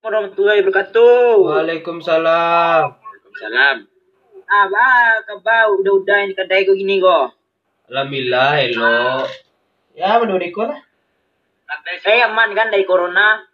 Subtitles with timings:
[0.00, 1.44] warahmatullahi wabarakatuh.
[1.44, 2.84] Waalaikumsalam.
[3.36, 3.76] Salam.
[4.50, 7.30] Ah, ba, kabau udah-udah ini kedai ko gini ko.
[7.92, 9.28] Alhamdulillah, hello.
[9.94, 10.80] Ya, menurut ko lah.
[12.08, 13.44] Eh, aman kan dari corona?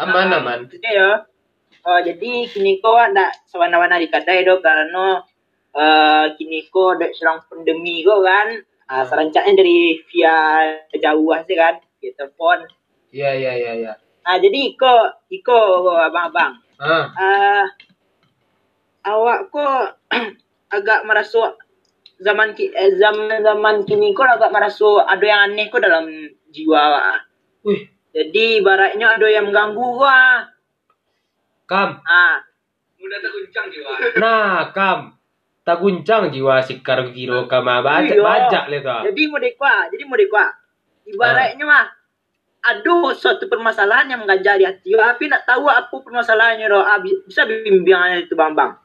[0.00, 0.58] Aman, aman.
[0.68, 1.24] Itu ya.
[1.80, 5.24] Oh, jadi kini ko ada sawana-wana di kedai do karena
[5.72, 8.60] eh kini ko ada serang pandemi ko kan.
[8.86, 10.36] Ah, serencana dari via
[10.92, 12.68] jauh sih kan, via telepon.
[13.10, 13.92] Iya, iya, iya, iya.
[14.22, 14.94] Nah, jadi iko
[15.28, 15.58] iko
[15.98, 16.54] abang-abang.
[16.78, 17.66] Ah, Ah,
[19.04, 19.98] awak kok
[20.70, 21.58] agak merasa
[22.20, 26.06] zaman ki eh, zaman zaman kini kok agak merasa ada yang aneh kok dalam
[26.48, 27.26] jiwa awak.
[27.62, 30.46] wih, Jadi ibaratnya ada yang mengganggu wah.
[31.66, 32.02] kam.
[32.02, 32.42] Ah,
[32.96, 33.92] Mudah terguncang jiwa.
[34.16, 35.16] Nah, kam.
[35.60, 38.22] Tak guncang jiwa sikar kiro kama bajak Iya.
[38.22, 38.96] bajak le ka.
[39.06, 40.44] jadi mau dekwa, jadi mau dekwa.
[41.04, 41.86] Ibaratnya mah
[42.60, 46.68] ada suatu permasalahan yang mengajar di hati, tapi nak tahu apa permasalahannya.
[46.70, 48.76] Ah, bi- bisa bimbingannya itu bang bang.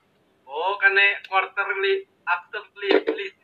[0.47, 3.35] Oh, karena quarterly after list.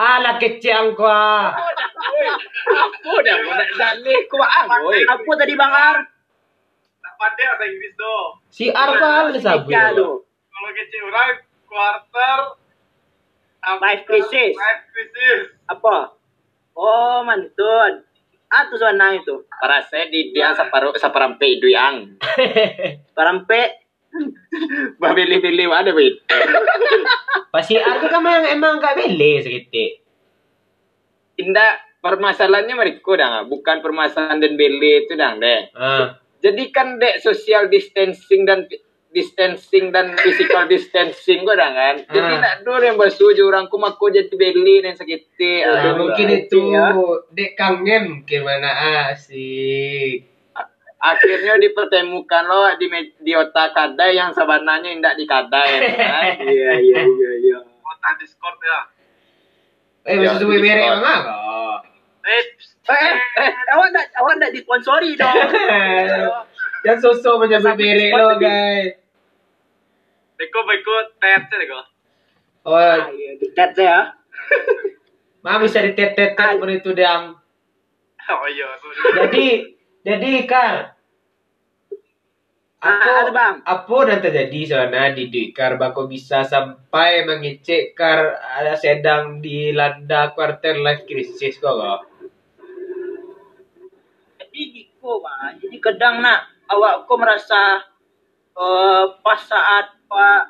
[0.00, 1.04] Ala kecil ko.
[1.04, 1.52] ah.
[1.52, 4.68] Apa dah mau nak dalih kau ang.
[4.88, 5.96] Apa tadi bang Ar?
[7.04, 8.24] Tak pandai bahasa Inggris doh.
[8.48, 9.68] Si Arba le sabu.
[9.68, 10.24] Tiga tu.
[10.24, 11.36] Kalau kecil orang
[11.68, 12.38] quarter
[13.60, 14.56] Life crisis.
[14.56, 15.52] Life crisis.
[15.68, 16.16] Apa?
[16.72, 18.00] Oh, mantun.
[18.50, 19.46] Ah, tu sana itu.
[19.46, 22.18] Para saya di dia separuh seperampe itu yang
[23.16, 23.78] Parampe.
[25.02, 26.18] babili-bili ada wait.
[27.54, 28.74] Pasti Arba kan emang emang
[29.38, 30.02] segitu.
[31.38, 35.60] Indah permasalahannya mereka dah bukan permasalahan dan beli itu dah deh.
[35.78, 38.64] Ah, Jadi kan dek social distancing dan
[39.10, 41.94] distancing dan physical distancing dah kan.
[42.06, 42.38] Jadi Ah.
[42.38, 45.26] nak dulu yang basuh orang ku mako jadi beli dan sakit.
[45.66, 46.94] ah, mungkin itu ya.
[47.34, 48.70] dek kangen mungkin mana
[49.10, 50.30] asik.
[51.00, 52.86] akhirnya dipertemukan lo di
[53.24, 55.80] di otak kadai yang sebenarnya indak di kadai kan.
[56.44, 57.58] Iya, iya, iya, iya.
[57.80, 58.80] Kota Discord ya.
[60.04, 61.00] Eh, Ya, maksud gue merek Discord.
[61.00, 61.88] emang apa?
[62.20, 62.42] Eh,
[62.90, 65.30] Eh, eh, eh, awak nak, awak nak disponsori dong.
[66.82, 67.16] Menyebut
[67.60, 68.92] Sampai merek Discord lo guys.
[70.34, 71.80] Beko beko tet sih beko.
[72.62, 73.98] Oh, Ah, iya, dekat saya.
[75.44, 76.52] mah bisa ditetet Ah.
[76.52, 77.36] seperti itu dang.
[78.22, 78.68] Oh iya.
[79.18, 79.46] Jadi,
[80.00, 80.96] jadi Kar,
[82.80, 83.54] Ah, ada bang.
[83.60, 90.76] apa yang terjadi sana di Dikar Bako bisa sampai mengecek Kar ada sedang dilanda quarter
[90.76, 92.00] life crisis kok kok?
[94.38, 95.60] Jadi gitu bang.
[95.60, 97.82] Jadi kadang nak awak kau merasa
[98.54, 100.42] eh pas saat pak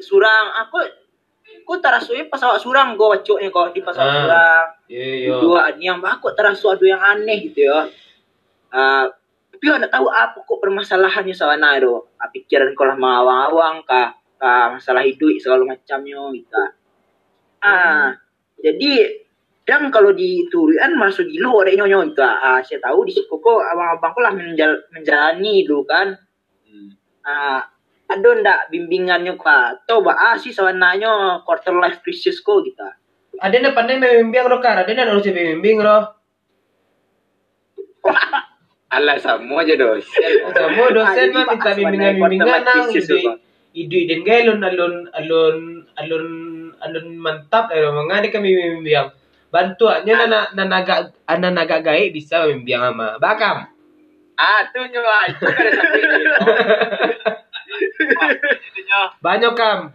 [0.00, 0.76] surang aku
[1.64, 4.16] aku terasanya pas awak surang gue wacoknya kau di pas awak Ah.
[4.22, 4.66] surang.
[4.86, 5.32] Iya, iya.
[5.42, 7.90] dua yang aku terasa ada yang aneh gitu ya.
[8.70, 9.10] Ah,
[9.50, 12.06] tapi aku tak tahu apa kok permasalahannya sana itu.
[12.20, 16.62] Ah, pikiran kau lah mengawang-awang kah, kah masalah hidup segala macamnya gitu.
[17.58, 18.14] Ah,
[18.60, 19.25] jadi
[19.66, 22.22] dan kalau di Turian masuk gilo ada nyonya itu.
[22.22, 26.14] Ah, saya tahu di situ kok abang-abangku lah menjal, menjalani dulu kan.
[27.26, 27.66] Ah,
[28.06, 29.90] ada ndak bimbingannya kak?
[29.90, 32.86] Tahu bah ah, sih sawananya quarter life crisis kok gitu.
[33.42, 36.14] Ada yang pandai membimbing lo Kar, ada yang harus membimbing lo.
[38.94, 40.46] Alah semua aja dosen.
[40.62, 43.18] Kamu dosen mah minta bimbingan-bimbingan nang ide
[43.74, 45.58] ide dan galon alun alun
[45.98, 46.26] alun
[46.78, 49.10] alun mantap eh mangani kami bimbing.
[49.50, 53.16] Bantuannya nana nanaga nanaga gae bisa membimbing ama.
[53.22, 53.70] Bakam.
[54.36, 55.32] Ah, tuh nyoba
[59.24, 59.92] Banyak kam.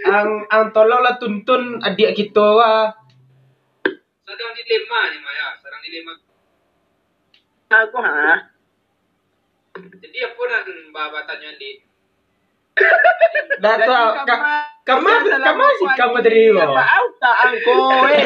[0.00, 2.88] Ang ang tolong lah tuntun adik kita wah.
[4.30, 6.14] sedang dilema nih Maya, sedang dilema.
[7.70, 8.46] Aku ha.
[9.74, 11.89] Jadi apa dan bapak tanya di
[13.60, 14.00] Dato
[14.88, 16.64] kamu kamu sih kamu dari lo.
[16.72, 17.76] Tahu tak angko
[18.08, 18.24] eh.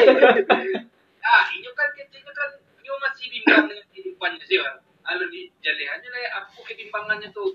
[1.25, 2.49] ah ini kan kecilnya kan
[2.79, 4.75] ini masih bimbang dengan kehidupannya sih Pak.
[5.05, 7.53] Lalu di jalihannya lah apa kebimbangannya tuh.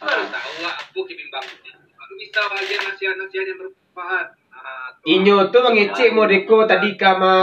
[0.00, 1.72] Baru tahu lah apa kebimbangannya.
[1.94, 4.26] Baru bisa bagian nasihat-nasihat yang bermanfaat.
[4.54, 5.06] Ah, tuh.
[5.06, 7.36] Inyo tuh mengecek modeko tadi kama.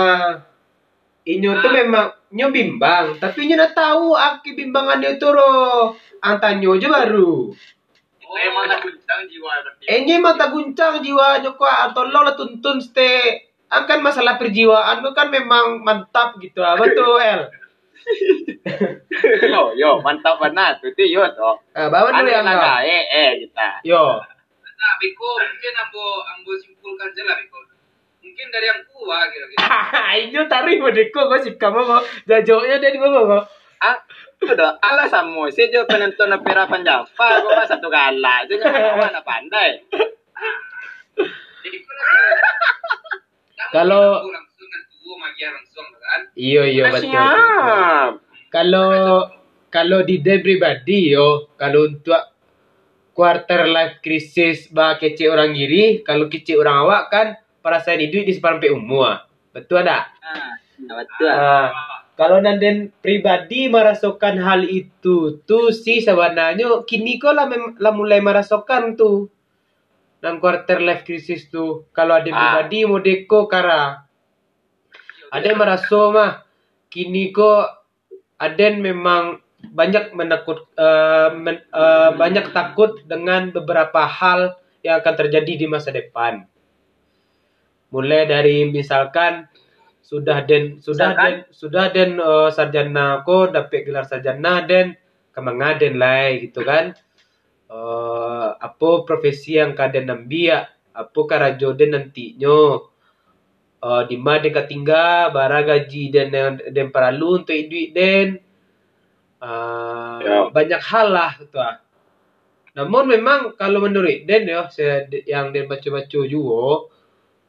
[1.21, 5.93] Inyo tuh memang nyo bimbang, tapi nyo nak tahu aki bimbangannya itu ro.
[6.21, 7.49] Antanyo aja baru.
[8.31, 9.83] Oh, emang tak guncang jiwa berarti.
[9.91, 13.43] Enye mata guncang jiwanya kok atau lo lah tuntun ste.
[13.67, 16.63] Angkan masalah perjiwaan lo kan memang mantap gitu.
[16.63, 17.51] Apa tuh El?
[19.51, 20.39] yo yo mantap
[20.79, 21.59] tuh tuh yo toh.
[21.75, 22.47] Ah, bawa dulu yang
[22.87, 23.83] eh eh kita.
[23.83, 24.23] Yo.
[24.81, 27.57] Nah, Biko mungkin ambo ambo simpulkan aja lah Biko.
[28.21, 29.59] mungkin dari yang tua gitu gitu
[30.13, 31.97] Ayo tarik mo deko ko si kamu ko.
[32.31, 33.37] Jajoknya dari mo ko.
[33.81, 33.97] Ah,
[34.41, 37.05] udah ala samo si jo penonton na pera panjava
[37.41, 38.41] ko ba satu gala.
[38.43, 39.77] Itu nyawa na pandai.
[43.71, 44.25] Kalau-
[46.33, 47.07] Iyo iyo betul.
[48.49, 48.89] Kalau
[49.69, 52.19] kalau di day pribadi yo, kalau untuk
[53.11, 57.27] quarter life crisis bah kecil orang giri, kalau kecil orang awak kan
[57.61, 59.23] perasaan hidup di separuh umur.
[59.51, 60.11] Betul ada?
[60.19, 61.31] Ah, betul.
[61.31, 67.47] Ah, kalau nanden pribadi merasakan hal itu tuh sih sebenarnya kini kok lah,
[67.79, 69.31] lah mulai merasakan tuh.
[70.21, 72.37] Dalam quarter life crisis tuh kalau ada Ah.
[72.61, 74.05] pribadi mau deko kara.
[75.33, 76.31] Ada yang merasa mah
[76.93, 77.65] kini kok
[78.37, 85.57] ada memang banyak menakut eh, men- eh, banyak takut dengan beberapa hal yang akan terjadi
[85.57, 86.45] di masa depan.
[87.89, 89.49] Mulai dari misalkan
[90.11, 91.31] sudah den sudah Misalkan?
[91.47, 94.99] den sudah den eh, sarjana ko dapat gelar sarjana den
[95.31, 96.91] kemangaden lah gitu kan
[97.71, 102.91] eh apa profesi yang kaden nambia apa karajo den nantinya
[103.81, 108.37] uh, di mana dia tinggal, bara gaji dan yang dan perlu untuk duit den.
[109.41, 110.53] Uh, Ya.
[110.53, 111.81] banyak hal lah gitu ah.
[112.77, 116.93] Namun memang kalau menurut Den ya, saya yang Den baca-baca juga,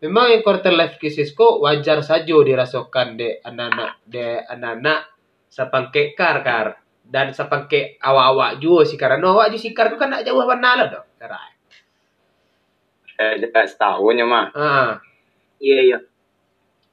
[0.03, 5.01] memang yang quarter life crisis kok wajar saja dirasakan de anak-anak de anak-anak
[5.47, 6.67] sapangke kar kar
[7.07, 10.87] dan sapangke awak-awak juga sih karena awak juga sikar tu kan nak jauh mana lah
[10.91, 11.05] dah.
[11.19, 11.51] Karai.
[13.23, 14.47] Eh, jelas setahunnya mah.
[14.57, 14.93] Ah.
[15.63, 15.99] Iya iya.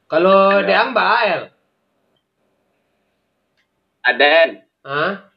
[0.10, 0.66] Kalau Ya.
[0.66, 1.50] Deang Bael,
[4.06, 4.66] Aden.
[4.86, 5.29] ah,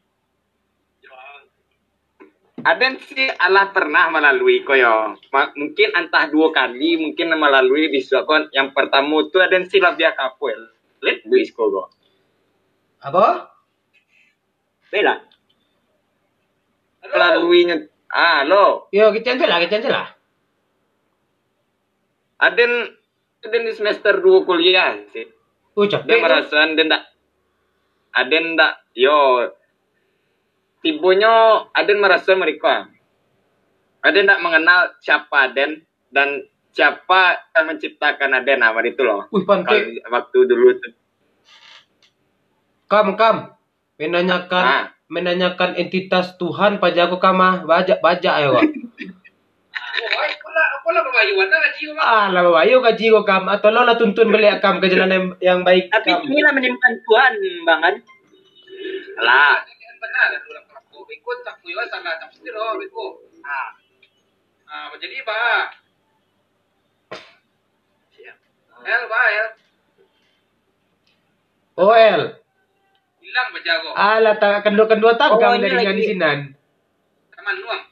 [2.62, 5.19] Aden sih Allah pernah melalui koyo.
[5.35, 8.50] Ma- mungkin entah dua kali, mungkin melalui di suakon.
[8.55, 10.70] Yang pertama tu Aden sih labia kapel.
[11.03, 11.91] Let duit ko.
[13.03, 13.50] apa?
[14.94, 15.19] Bela.
[17.03, 17.82] Melaluinya.
[18.12, 18.87] Ah, lo.
[18.94, 20.06] Yo, kita lah, kita lah.
[22.43, 22.73] Aden
[23.43, 25.26] Aden di semester 2 kuliah sih.
[25.75, 26.19] Oh, Dia capek.
[26.23, 27.03] merasa Aden tak
[28.12, 29.49] Aden tak yo
[30.82, 32.90] tibonya Aden merasa mereka
[34.02, 36.43] Aden tak mengenal siapa Aden dan
[36.75, 39.31] siapa yang menciptakan Aden nah itu loh.
[39.31, 40.02] Wih, pantai.
[40.11, 40.93] waktu dulu tuh.
[42.90, 43.55] Kam, kam.
[44.02, 44.84] Menanyakan, Ah.
[45.06, 47.62] menanyakan entitas Tuhan pada aku kama.
[47.62, 48.67] Bajak, bajak Wak.
[50.02, 53.46] ay pula pula babayuan na gaji ko ah, lah bayo gaji ko kam.
[53.46, 57.32] Atau lo lah tuntun beli kam ke jalan yang, yang baik Tapi inilah menemukan Tuhan,
[57.62, 57.94] Bang kan?
[59.23, 59.62] Lah,
[60.02, 60.28] benar
[61.43, 63.07] tak kuya sana tak pasti ro biko
[63.43, 63.71] ah
[64.69, 65.71] ah jadi ba
[68.83, 69.49] El ba El
[71.73, 72.23] Oh, El.
[73.23, 76.39] hilang bajago Ah, lah tak kendua-kendua tagam Oh, ini dari yang di sinan.
[77.33, 77.83] taman luang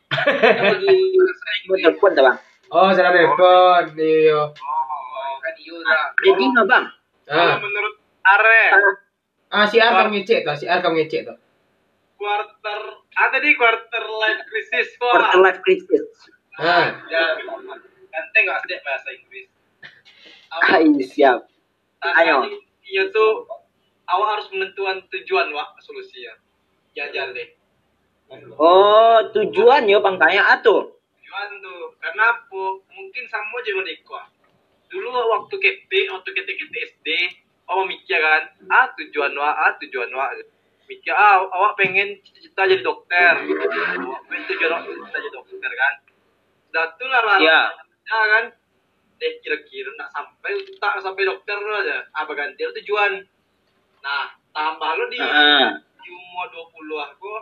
[1.70, 2.36] telepon tak bang?
[2.70, 3.82] Oh, salah telepon.
[3.96, 4.52] Iyo.
[4.52, 6.84] oh kan dah Jadi nggak bang?
[7.30, 7.56] Ah.
[7.56, 8.60] menurut Are
[9.50, 11.36] Ah, si Ar kamu ngecek tuh, si Ar kamu ngecek tuh.
[12.14, 15.10] quarter ada di quarter life crisis kok.
[15.10, 16.06] Quarter life crisis.
[16.60, 16.92] Ah.
[17.08, 17.24] ya
[18.10, 19.48] ganteng nggak sedek bahasa Inggris
[20.68, 21.46] Ay, siap.
[22.02, 22.44] Ayo.
[22.84, 23.46] Iya tuh
[24.10, 26.34] awak harus menentukan tujuan wak solusinya
[26.92, 27.48] jalan deh
[28.60, 30.90] Oh, tujuan ya bang tanya atuh.
[31.18, 34.20] tujuan tuh karena apa mungkin sama aja mereka
[34.90, 37.06] dulu waktu KP waktu kita kita SD
[37.70, 40.26] awak mikir kan ah tujuan wa ah tujuan wa
[40.90, 43.34] mikir ah awak pengen cita-cita jadi dokter.
[43.38, 45.94] Awak pengen tujuan cita jadi dokter kan?
[46.66, 47.38] Sudah tuh lah lah.
[47.38, 47.60] Iya.
[48.02, 48.44] ya kan?
[49.20, 50.50] Deh kira-kira nak sampai
[50.82, 52.10] tak sampai dokter aja.
[52.10, 53.22] Apa ganti tujuan
[54.00, 55.76] nah tambah lo di Ah.
[56.00, 57.32] di umur 20 aku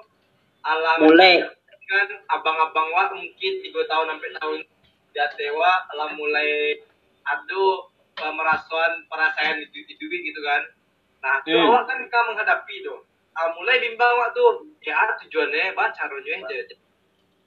[0.61, 1.47] alam Mulai.
[1.88, 4.61] kan abang-abang wa mungkin tiga tahun sampai tahun
[5.09, 6.76] di tewa lah mulai
[7.25, 7.88] adu
[8.21, 10.69] uh, merasuan perasaan itu itu gitu kan.
[11.25, 11.64] Nah Hmm.
[11.64, 13.07] awak kan kau menghadapi tuh
[13.38, 14.42] Ah, mulai bimbang waktu
[14.83, 16.75] ya tujuannya bah caranya aja.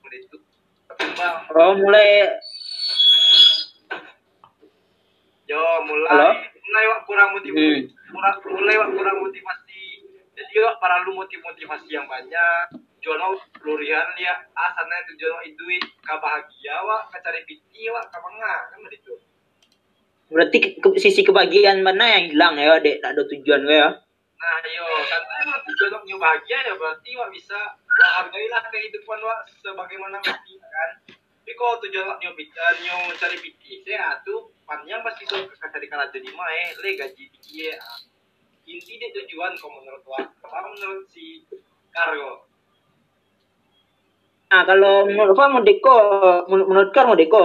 [0.08, 0.38] Itu.
[0.96, 1.36] Bimbang.
[1.52, 2.32] Oh, mulai.
[5.52, 6.12] Yo mulai.
[6.16, 6.30] Halo?
[6.40, 7.60] mulai wak kurang motivasi.
[7.60, 7.82] Hmm.
[8.08, 9.84] kurang mulai wak kurang motivasi.
[10.32, 12.80] Jadi wak perlu motivasi motivasi yang banyak.
[13.04, 14.40] Wak pelurian dia.
[14.56, 15.84] Ah sana tujuan wak duit.
[16.08, 17.12] Kah bahagia wak.
[17.12, 18.08] Kah cari piti wak.
[18.08, 18.72] Kah mengah.
[18.72, 19.20] Kan begitu
[20.32, 23.04] berarti ke- sisi kebahagiaan mana yang hilang ya, dek?
[23.04, 23.90] Tak ada tujuan gue ya.
[24.42, 29.20] Nah yo karena emang tujuan wak nyu bahagia ya berarti wak bisa wak hargailah kehidupan
[29.22, 30.92] wak sebagaimana mestinya kan
[31.42, 35.90] Tapi kalau tujuan awak nyo uh, nyo cari PT, saya tuh panjang pasti so cari
[35.90, 37.76] kalau jadi mae, le gaji dia.
[38.70, 41.44] Inti dia tujuan kalau menurut awak, apa menurut si
[41.92, 42.46] Kargo?
[44.52, 45.98] Nah, kalau menurut Pak mau deko,
[46.52, 47.40] menurut Kar mau deko,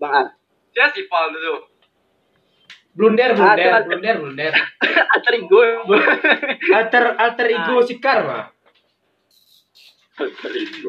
[0.00, 0.26] Bang Ar.
[0.72, 1.67] Saya si Pal dulu.
[2.96, 4.52] Blunder, Ah, blunder, blunder, blunder.
[5.14, 5.60] Alter ego.
[6.74, 8.44] Alter alter ego sikar mah.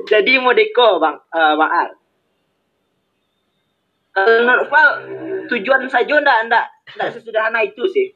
[0.10, 1.90] Jadi mau deko, Bang eh, Bang Ar.
[4.10, 4.88] Kalau menurut Pak
[5.54, 6.66] tujuan saja ndak ndak
[6.98, 8.10] ndak sesederhana itu sih.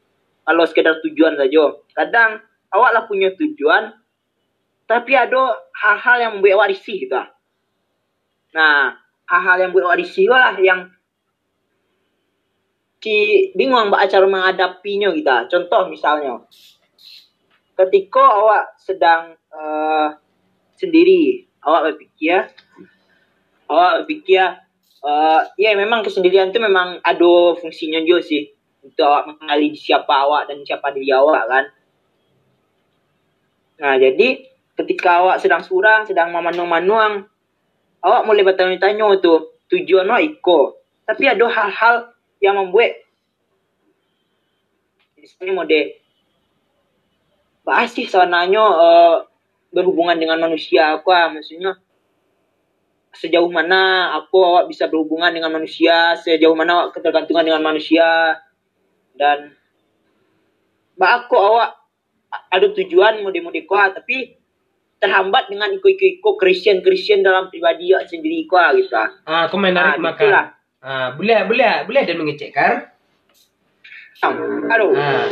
[0.44, 1.64] Kalau sekedar tujuan saja.
[1.94, 2.42] Kadang
[2.74, 3.94] awak lah punya tujuan,
[4.90, 5.54] tapi ada
[5.86, 7.14] hal-hal yang membuat awak risih gitu.
[7.14, 7.30] ah.
[8.58, 8.98] Nah,
[9.30, 10.90] hal-hal yang membuat awak risih lah yang
[13.04, 15.28] si bingung mbak cara menghadapinya gitu.
[15.28, 15.44] ah.
[15.52, 16.40] Contoh misalnya,
[17.76, 20.08] ketika awak sedang eh,
[20.80, 22.48] sendiri, awak berpikir,
[23.68, 24.40] awak berpikir,
[25.04, 28.48] eh, ya memang kesendirian itu memang ada fungsinya juga sih
[28.80, 31.66] untuk awak mengenali siapa awak dan siapa diri awak kan.
[33.84, 34.48] Nah jadi
[34.80, 37.28] ketika awak sedang surang, sedang memanung-manuang,
[38.00, 40.80] awak mulai bertanya-tanya tuh tujuan awak iko.
[41.04, 42.13] Tapi ada hal-hal
[42.44, 43.00] yang membuat
[45.16, 45.82] misalnya mode
[47.64, 49.16] bahas sih sebenarnya eh,
[49.72, 51.80] berhubungan dengan manusia apa maksudnya
[53.14, 58.42] sejauh mana aku awak bisa berhubungan dengan manusia sejauh mana awak ketergantungan dengan manusia.
[59.14, 59.54] Dan
[60.98, 61.78] bah aku awak
[62.50, 64.42] ada tujuan mode-mode kuah tapi
[64.98, 69.10] terhambat dengan iko-iko Christian Christian dalam pribadi awak sendiri kuah gitu ah.
[69.30, 70.34] Ah, aku menarik Ah, makan.
[70.84, 72.92] Ah, boleh boleh boleh ada mengecek kar?
[74.68, 74.92] Aduh.
[75.00, 75.32] Ah.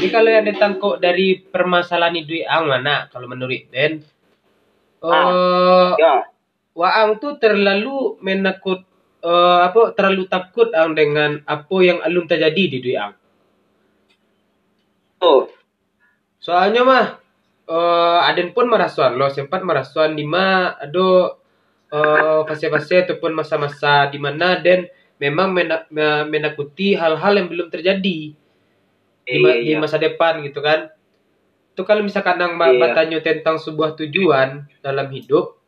[0.00, 4.00] Jadi kalau yang ditangkap dari permasalahan duit ang mana kalau menurut Den?
[5.04, 6.24] Eh, Ya.
[6.72, 8.86] Waang tuh terlalu menakut
[9.20, 13.12] eh, apa terlalu takut ang dengan apa yang alum terjadi di duit ang.
[15.20, 15.50] Oh.
[16.38, 17.04] Soalnya mah
[17.68, 21.36] eh Aden pun merasuan lo sempat merasuan di ma ada
[21.88, 28.18] eh fase-fase ataupun masa-masa di mana Den memang mena- me- menakuti hal-hal yang belum terjadi
[29.24, 30.92] di, ma- Iya, di masa depan gitu kan.
[31.74, 32.76] Itu kalau misalkan nang Iya.
[32.76, 35.58] bertanya tentang sebuah tujuan dalam hidup,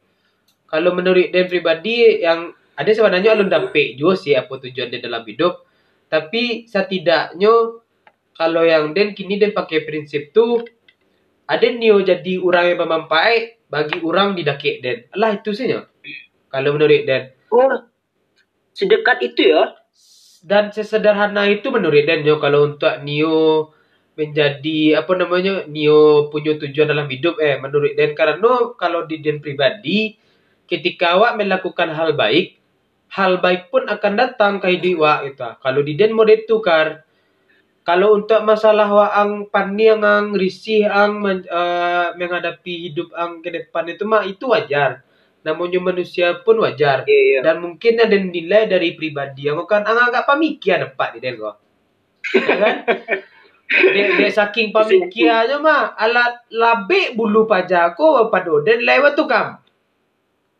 [0.69, 5.25] kalau menurut Den pribadi yang ada sebenarnya alun dampik juga sih apa tujuan dia dalam
[5.27, 5.67] hidup,
[6.09, 7.53] tapi setidaknya
[8.37, 10.65] kalau yang Den kini Den pakai prinsip tuh
[11.45, 14.99] ada nio jadi orang yang bermanfaat bagi orang di dakik Den.
[15.19, 15.67] Lah itu sih
[16.50, 17.30] Kalau menurut Den.
[17.54, 17.87] Oh.
[18.75, 19.80] Sedekat itu ya?
[20.40, 23.73] dan sesederhana itu menurut Dan yo kalau untuk Nio
[24.16, 29.45] menjadi apa namanya Nio punya tujuan dalam hidup eh menurut Dan karena kalau di Dan
[29.45, 30.16] pribadi
[30.64, 32.57] ketika awak melakukan hal baik
[33.12, 37.04] hal baik pun akan datang ke hidup awak itu kalau di Dan mau ditukar
[37.80, 43.50] kalau untuk masalah wa ang pani ang risih ang men- eh, menghadapi hidup ang ke
[43.50, 45.02] depan itu mah itu wajar
[45.40, 47.09] namanya manusia pun wajar.
[47.09, 47.38] Iya, iya.
[47.40, 51.56] dan mungkin ada nilai dari pribadi yang kan ang agak pamikiran dapat di den kok
[52.35, 52.76] ya kan?
[53.70, 59.62] Dia, dia saking pamikirannya mah alat labe bulu pajak ko pada den lewat tu kam?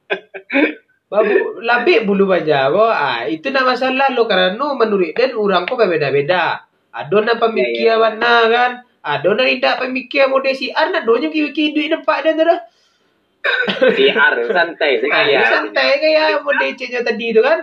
[1.11, 5.75] Babu labe bulu pajak ko ah itu nak masalah lo karena menurut den orang ko
[5.75, 8.71] beda-beda ada nak pemikiran mana kan?
[9.03, 12.63] Ada nak tidak pemikiran model si anak donya kiki duit nampak dan dah
[13.97, 15.43] PR santai Ah, sekali ya.
[15.49, 17.59] santai kayak model nya tadi itu kan.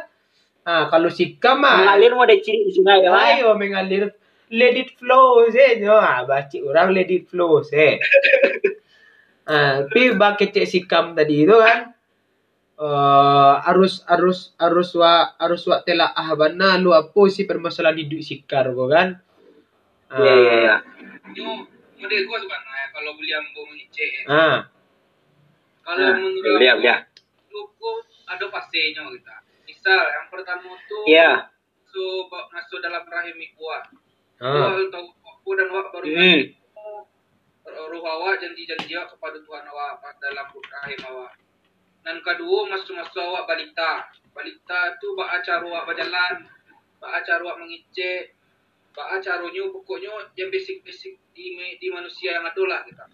[0.67, 3.39] Ah, kalau sikam mah Mengalir mau ada ciri di sungai ya, ya?
[3.39, 4.12] ayo mengalir
[4.51, 5.79] let it flow sih.
[5.79, 7.96] No, ah, baca orang let it flow sih.
[9.51, 11.93] ah, tapi bagi cek sikam tadi itu kan
[12.77, 18.22] eh arus arus arus wa arus wa telah ah bana lu apa sih permasalahan hidup
[18.22, 19.17] sikar kau kan?
[20.12, 20.75] Ah, Iya, iya, iya.
[21.31, 21.43] Itu
[21.98, 24.29] model gua sebenarnya kalau beli ambo mengicek.
[24.29, 24.69] Ah,
[25.88, 26.96] Kalau Nah, menurut aku, ya.
[28.27, 29.36] Ada fasenya kita.
[29.63, 31.48] Misal yang pertama tuh Iya.
[31.79, 33.88] masuk masuk dalam rahim kuat.
[34.38, 36.44] ah, Tuhan tahu aku dan awak baru Hmm.
[37.67, 41.32] roh awak janji-janji awak kepada Tuhan awak dalam rahim awak.
[42.03, 44.06] Dan kedua masuk-masuk awak balita.
[44.36, 46.46] Balita tu bak acara awak berjalan,
[47.00, 48.36] bak acara awak mengicek,
[48.91, 53.08] bak acaranya pokoknya yang basic-basic di, di manusia yang ada lah kita.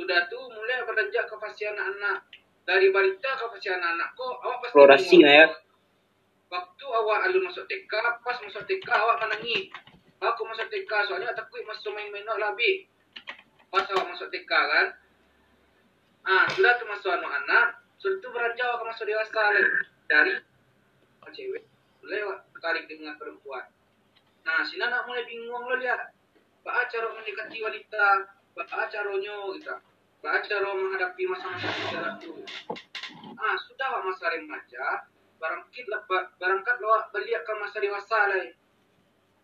[0.00, 2.24] Sudah tu mulai beranjak ke fase anak-anak.
[2.64, 5.46] Dari balita ke fase anak-anak kok awak pasti Eksplorasi lah ya.
[6.48, 7.92] Waktu awak alun masuk TK,
[8.24, 9.68] pas masuk TK awak menangis.
[10.24, 12.88] Aku masuk TK soalnya takut masuk main-main nak labi.
[13.68, 14.86] Pas awak masuk TK kan.
[16.24, 19.44] Ah, sudah tu masuk anak-anak, sudah tu beranjak awak masuk dewasa.
[20.08, 20.32] Dari
[21.30, 21.62] cewek
[22.02, 22.20] boleh
[22.56, 23.64] tertarik dengan perempuan
[24.40, 26.10] nah si anak mulai bingung lo lihat
[26.60, 28.04] Pak cara mendekati wanita
[28.56, 29.74] Pak caranya gitu
[30.20, 32.44] Pak cara menghadapi masa-masa sejarah itu
[33.40, 34.84] ah sudah Pak masa remaja
[35.40, 36.00] barangkit lah
[36.36, 38.44] barangkat lo balik ke masa dewasa lah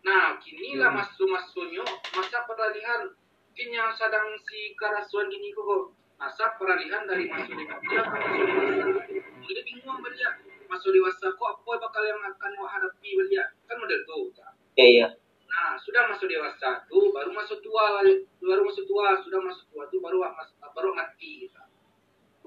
[0.05, 1.01] nah kini lah Hmm.
[1.01, 3.11] masuk-masuknya masa peralihan
[3.57, 5.93] yang sedang si karasuan gini kok.
[6.17, 7.77] Masa peralihan dari masuk dewasa?
[7.81, 9.05] Ke masuk dewasa?
[9.37, 10.33] Jadi bingung beliau
[10.65, 14.33] masuk dewasa kok apa bakal yang akan lo hadapi beliau kan model tuh?
[14.77, 15.07] Iya iya.
[15.47, 18.03] Nah, sudah masuk dewasa tuh, baru masuk tua,
[18.43, 21.47] baru masuk tua, sudah masuk tua tuh baru mas, baru mati.
[21.47, 21.61] Gitu.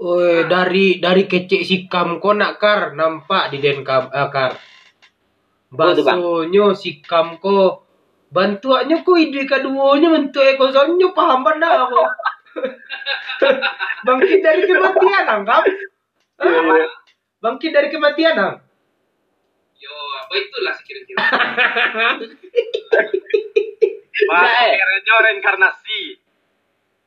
[0.00, 4.56] Oi, dari dari kecik sikam kau nak kar nampak di den kam eh, kar.
[5.76, 6.20] Oh, tu, Bang.
[6.24, 7.84] Basonya sikam ko
[8.32, 12.00] bantuannya ko ide keduanya bentuk ekor sonyo paham benda aku.
[14.08, 15.62] Bangkit dari kematian angkap.
[17.44, 18.56] Bangkit dari kematian ang.
[20.30, 21.18] Apa itulah sekira-kira.
[24.30, 24.78] Nah, eh.
[24.78, 26.22] Makanya reinkarnasi.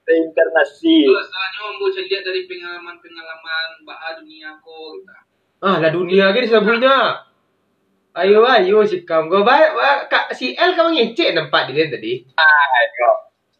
[0.03, 0.95] Reinkarnasi.
[1.07, 5.15] Kalau soalnya mau lihat dari pengalaman-pengalaman baha dunia ko gitu.
[5.63, 7.23] Ah, lah dunia gini sabunnya.
[8.11, 12.27] Ayo ayo sikam ko ba, ba kak si L kamu ngecek nampak di den tadi.
[12.35, 13.09] Ayo.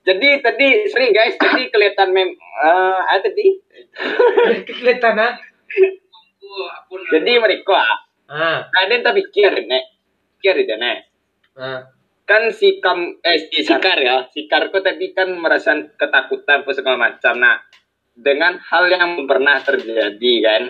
[0.04, 3.64] Jadi tadi sering guys, tadi kelihatan mem eh apa tadi?
[4.68, 5.40] Kelihatan ah.
[7.16, 7.80] Jadi mereka
[8.28, 9.84] Ah, ada yang tak pikir nek.
[10.38, 10.98] Pikir itu nek.
[11.56, 11.80] ah.
[12.24, 16.98] Kan si kam eh si sikar ya, sikar kok tadi kan merasa ketakutan apa segala
[16.98, 17.36] macam.
[17.36, 17.60] Nah,
[18.16, 20.64] dengan hal yang pernah terjadi kan.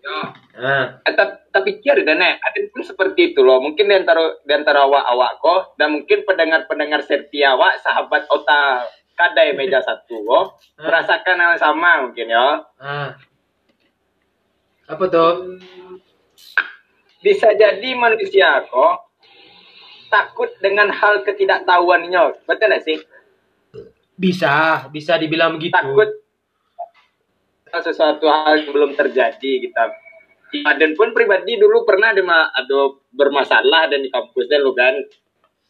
[0.00, 0.16] Yo,
[0.54, 1.00] Ah.
[1.02, 3.58] Eh, tap- tapi pikir itu nek, ada pun seperti itu loh.
[3.58, 9.54] Mungkin di antara di antara awak-awak kok dan mungkin pendengar-pendengar setia awak, sahabat otak kadai
[9.54, 10.44] meja satu kok
[10.76, 12.46] merasakan hal yang sama mungkin ya.
[12.78, 13.08] Ah.
[14.84, 15.60] Apa tuh?
[17.24, 19.08] bisa jadi manusia kok
[20.12, 22.44] takut dengan hal ketidaktahuannya.
[22.44, 23.00] Betul gak sih?
[24.14, 25.72] Bisa, bisa dibilang begitu.
[25.74, 26.20] Takut
[27.74, 29.84] sesuatu hal yang belum terjadi kita.
[30.78, 32.22] Dan pun pribadi dulu pernah ada,
[32.54, 32.78] ada
[33.10, 34.94] bermasalah dan di kampus dan lu kan.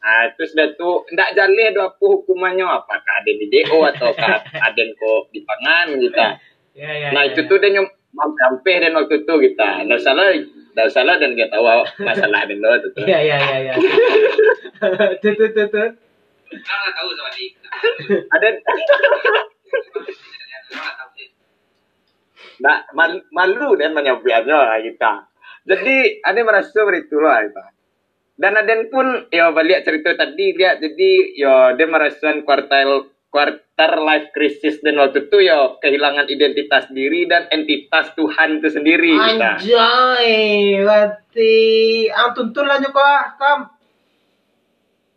[0.04, 4.82] Nah, terus dah tu ndak jaleh ada apa hukumannya apakah ada di DO atau ada
[4.84, 6.26] kok di pangan kita.
[6.74, 7.50] Ya, ya, Nah ya, itu ya.
[7.54, 9.84] tuh dia nyom sampai dan waktu itu kita.
[9.86, 10.30] Ndak salah,
[10.74, 11.66] ndak salah dan kita tahu
[12.02, 13.04] masalah dan lo tuh.
[13.04, 13.74] Ya, ya, ya, ya.
[15.22, 15.88] tuh, tuh, tuh, tuh.
[16.54, 17.50] nggak tahu sama dia.
[18.30, 18.64] Ada nggak.
[22.62, 25.12] Nah, mal- malu dan menyampaikannya lah kita.
[25.64, 27.64] Jadi ada yang merasa begitu lah kita.
[28.34, 33.98] Dan ada yang pun ya balik cerita tadi lihat jadi ya dia merasakan kuartal quarter
[33.98, 39.58] life crisis dan waktu itu ya kehilangan identitas diri dan entitas Tuhan itu sendiri kita.
[39.58, 41.54] Anjay, berarti
[42.14, 43.60] ang tuntun lah ah, kam.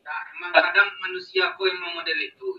[0.01, 2.49] Nah, emang kadang manusia kok yang mau model itu.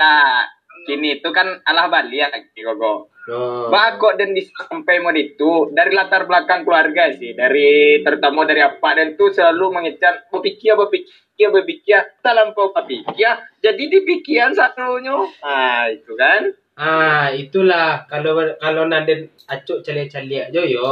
[0.00, 0.48] Nah,
[0.88, 3.12] kini itu kan alah balik ya Gogo.
[3.28, 3.68] Oh.
[3.68, 8.88] Bakok dan bisa sampai mod itu dari latar belakang keluarga sih, dari terutama dari apa
[8.96, 13.28] dan tuh selalu mengecam berpikir berpikir berpikir tak lampau berpikir
[13.60, 15.12] jadi dipikiran satunya.
[15.44, 16.56] Ah itu kan.
[16.78, 20.88] Ah, itulah kalau kalau naden acuk celia-celia jo yo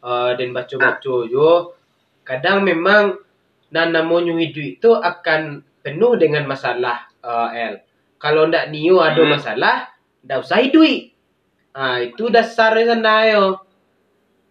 [0.00, 1.76] uh, dan baca-baca yo
[2.24, 3.20] kadang memang
[3.74, 7.84] nan namanya hidup itu akan penuh dengan masalah uh, L.
[8.22, 9.34] Kalau ndak niu ada Hmm.
[9.34, 9.90] masalah,
[10.22, 11.09] ndak usah hidup.
[11.70, 13.62] Ah, itu dasarnya sana yo.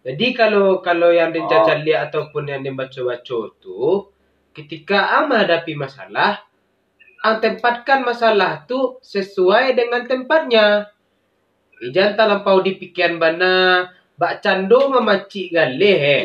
[0.00, 1.60] Jadi kalau kalau yang den Oh.
[1.68, 4.08] celia ataupun yang den baca-baca tu
[4.56, 6.40] ketika ang menghadapi masalah
[7.20, 10.88] ang tempatkan masalah tu sesuai dengan tempatnya.
[11.84, 13.52] Ijan talampau dipikiran bana
[14.16, 16.24] bak cando memacik galeh eh.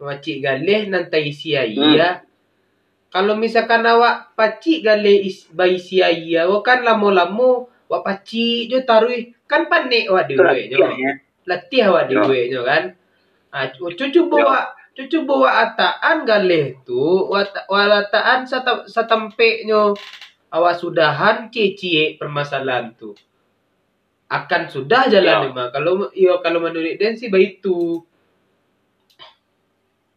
[0.00, 2.24] Memacik galeh nanti isi iya.
[3.12, 9.36] Kalau misalkan awak pacik galeh is bayi iya, awak kan lamo-lamo wak pacik jo tarui
[9.44, 10.80] kan panik awak dewe jo.
[11.44, 12.00] Latih Ya.
[12.08, 12.96] dewe jo kan.
[13.52, 17.28] Ah, cucu bawa cucu bawa ataan galeh tu
[17.68, 19.92] walataan sata, satempeknyo
[20.48, 23.12] awak sudahan cie permasalahan tu
[24.32, 25.44] akan sudah jalan Ya.
[25.44, 28.00] memang kalau yo kalau menurut Den sih begitu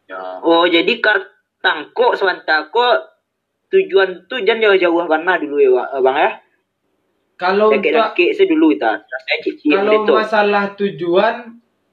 [0.06, 0.38] Ya.
[0.46, 2.96] Oh, jadi kartang kok sebentar kok
[3.74, 6.32] tujuan tu jangan jauh-jauh mana dulu ya, Wak- Bang ya.
[7.36, 8.76] Kalau Laki-laki dulu
[9.44, 10.12] cici kalau itu.
[10.16, 11.36] masalah tujuan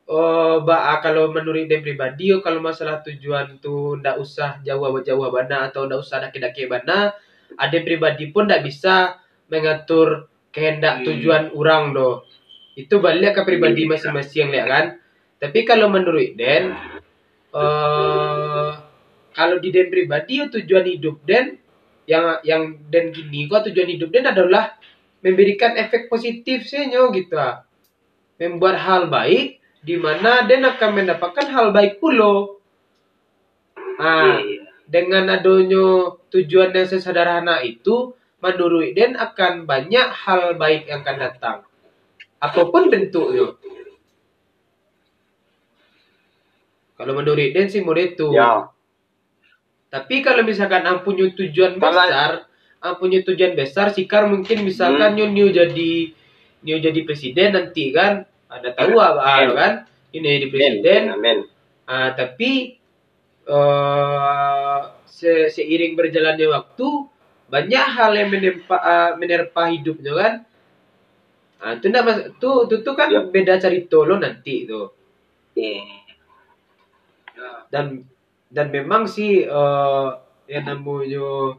[0.07, 5.69] oh ba kalau menurut Den pribadi yo kalau masalah tujuan tu ndak usah jauh-jauh bana
[5.71, 7.11] atau ndak usah daki-daki bana
[7.59, 9.19] ada pribadi pun ndak bisa
[9.51, 11.07] mengatur kehendak Hmm.
[11.11, 12.23] tujuan orang do
[12.77, 13.93] itu balik ke pribadi Hmm.
[13.97, 14.87] masing-masing lihat kan
[15.43, 16.71] Tapi kalau menurut Den,
[17.53, 18.71] eh
[19.33, 21.59] kalau di Den pribadi ya tujuan hidup Den
[22.07, 24.77] yang yang Den gini kok tujuan hidup Den adalah
[25.23, 27.65] memberikan efek positif senyo gitu ah.
[28.37, 32.59] Membuat hal baik di mana Den akan mendapatkan hal baik pula.
[34.03, 34.43] Ah,
[34.87, 41.57] dengan adanya tujuan yang sesederhana itu, menurut Den akan banyak hal baik yang akan datang.
[42.43, 43.55] Apa pun bentuknya.
[46.99, 48.35] Kalau menurut Den sih mau itu.
[48.35, 48.71] Ya.
[49.93, 52.49] Tapi kalau misalkan am punya tujuan besar,
[52.83, 55.31] am punya tujuan besar, Sikar mungkin misalkan Hmm.
[55.31, 55.93] nyu jadi
[56.63, 59.55] nyu jadi presiden nanti kan, ada tahu apa Amin.
[59.55, 59.73] kan?
[60.13, 61.39] Ini jadi presiden, Amin.
[61.87, 62.77] Ah, tapi
[63.43, 66.89] eh se- seiring berjalannya waktu
[67.51, 70.33] banyak hal yang menempa ah, menerpa hidupnya kan.
[71.63, 73.23] Ah, itu mas- tuh, tuh, tuh kan Ya.
[73.23, 74.91] beda cerita lo nanti tuh.
[75.55, 76.03] Iya.
[77.73, 78.05] Dan
[78.53, 80.09] dan memang sih eh
[80.51, 81.57] yang namanya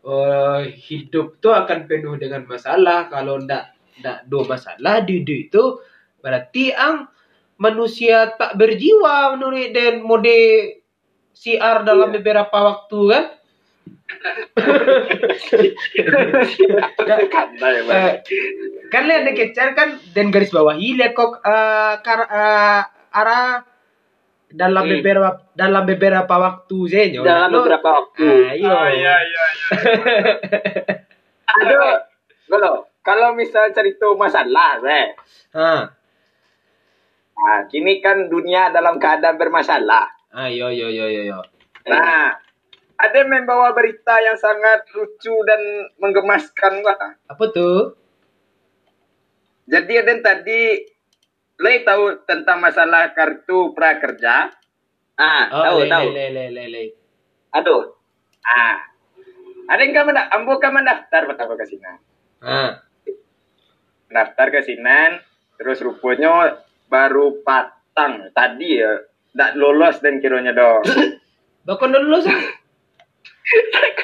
[0.00, 5.80] eh hidup tuh akan penuh dengan masalah kalau ndak ndak do masalah di itu
[6.24, 7.08] berarti ang
[7.60, 10.80] manusia tak berjiwa menurut dan mode
[11.36, 12.16] siar dalam Iya.
[12.20, 13.24] beberapa waktu kan.
[17.90, 18.12] Eh,
[18.90, 21.40] kan lihat kecer kan dan garis bawahi lihat kok
[22.04, 22.80] kar, eh,
[23.14, 23.69] arah
[24.50, 24.92] dalam Hmm.
[24.96, 28.26] beberapa dalam beberapa waktu zenyo Dalam Lo- beberapa waktu.
[28.26, 28.66] Ah, iya.
[28.68, 29.66] Oh, iya, iya, iya.
[31.56, 31.94] Aduh,
[32.50, 35.10] kalau kalau misal cerita masalah, Bang.
[35.52, 35.82] Ah,
[37.32, 40.04] Nah, kini kan dunia dalam keadaan bermasalah.
[40.28, 41.40] ah, yo yo yo yo.
[41.82, 42.36] Nah,
[42.94, 45.56] ada yang membawa berita yang sangat lucu dan
[45.96, 47.16] menggemaskan gua.
[47.24, 47.96] Apa tuh?
[49.64, 50.60] Jadi ada yang tadi
[51.60, 54.48] Lei tahu tentang masalah kartu prakerja.
[55.20, 56.06] Ah, tahu, le, tahu.
[56.16, 56.82] Le, le, le, le.
[57.52, 57.92] Aduh.
[58.40, 58.88] Ah.
[59.70, 61.84] Ada yang kamu ambo kamu daftar pertama ke sini.
[62.40, 62.80] Ah,
[64.10, 65.22] Daftar ke Sinan,
[65.54, 66.58] terus rupanya
[66.90, 69.06] baru patang tadi ya.
[69.30, 70.82] Tak lolos dan kiranya dong.
[71.68, 72.34] bakon dulu sih.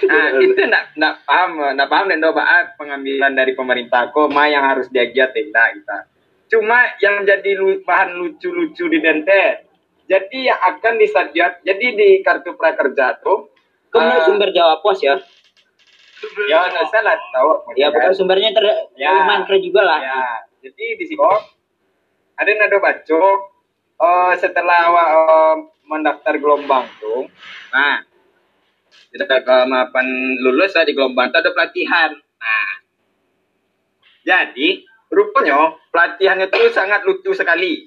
[0.07, 4.63] Ah, itu ndak ndak paham, ndak paham dan doa pengambilan dari pemerintah kok ma yang
[4.63, 5.99] harus diajar tidak kita.
[6.47, 9.67] Cuma yang jadi lu, bahan lucu-lucu di dente.
[10.07, 13.51] Jadi yang akan disadiat, jadi di kartu prakerja tuh
[13.91, 15.19] Kamu ah, sumber jawab pos ya?
[16.47, 17.75] ya nggak salah tahu.
[17.75, 19.11] Ya, bukan sumbernya ter Ya.
[19.15, 19.99] lumayan keren juga lah.
[19.99, 20.23] Ya,
[20.63, 21.23] jadi di situ
[22.37, 23.23] ada yang ada baca
[23.97, 25.55] eh, setelah awak eh,
[25.87, 27.31] mendaftar gelombang tuh.
[27.73, 28.05] Nah,
[29.11, 30.07] kita kemapan
[30.45, 32.11] lulus lah di gelombang itu ada pelatihan.
[32.15, 32.69] Nah,
[34.27, 37.87] jadi rupanya pelatihannya itu sangat lucu sekali.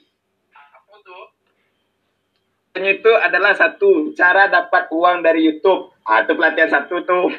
[0.54, 1.24] Apa tuh?
[2.74, 5.94] Pelatihannya itu adalah satu cara dapat uang dari YouTube.
[6.08, 7.28] Ah, itu pelatihan satu tuh.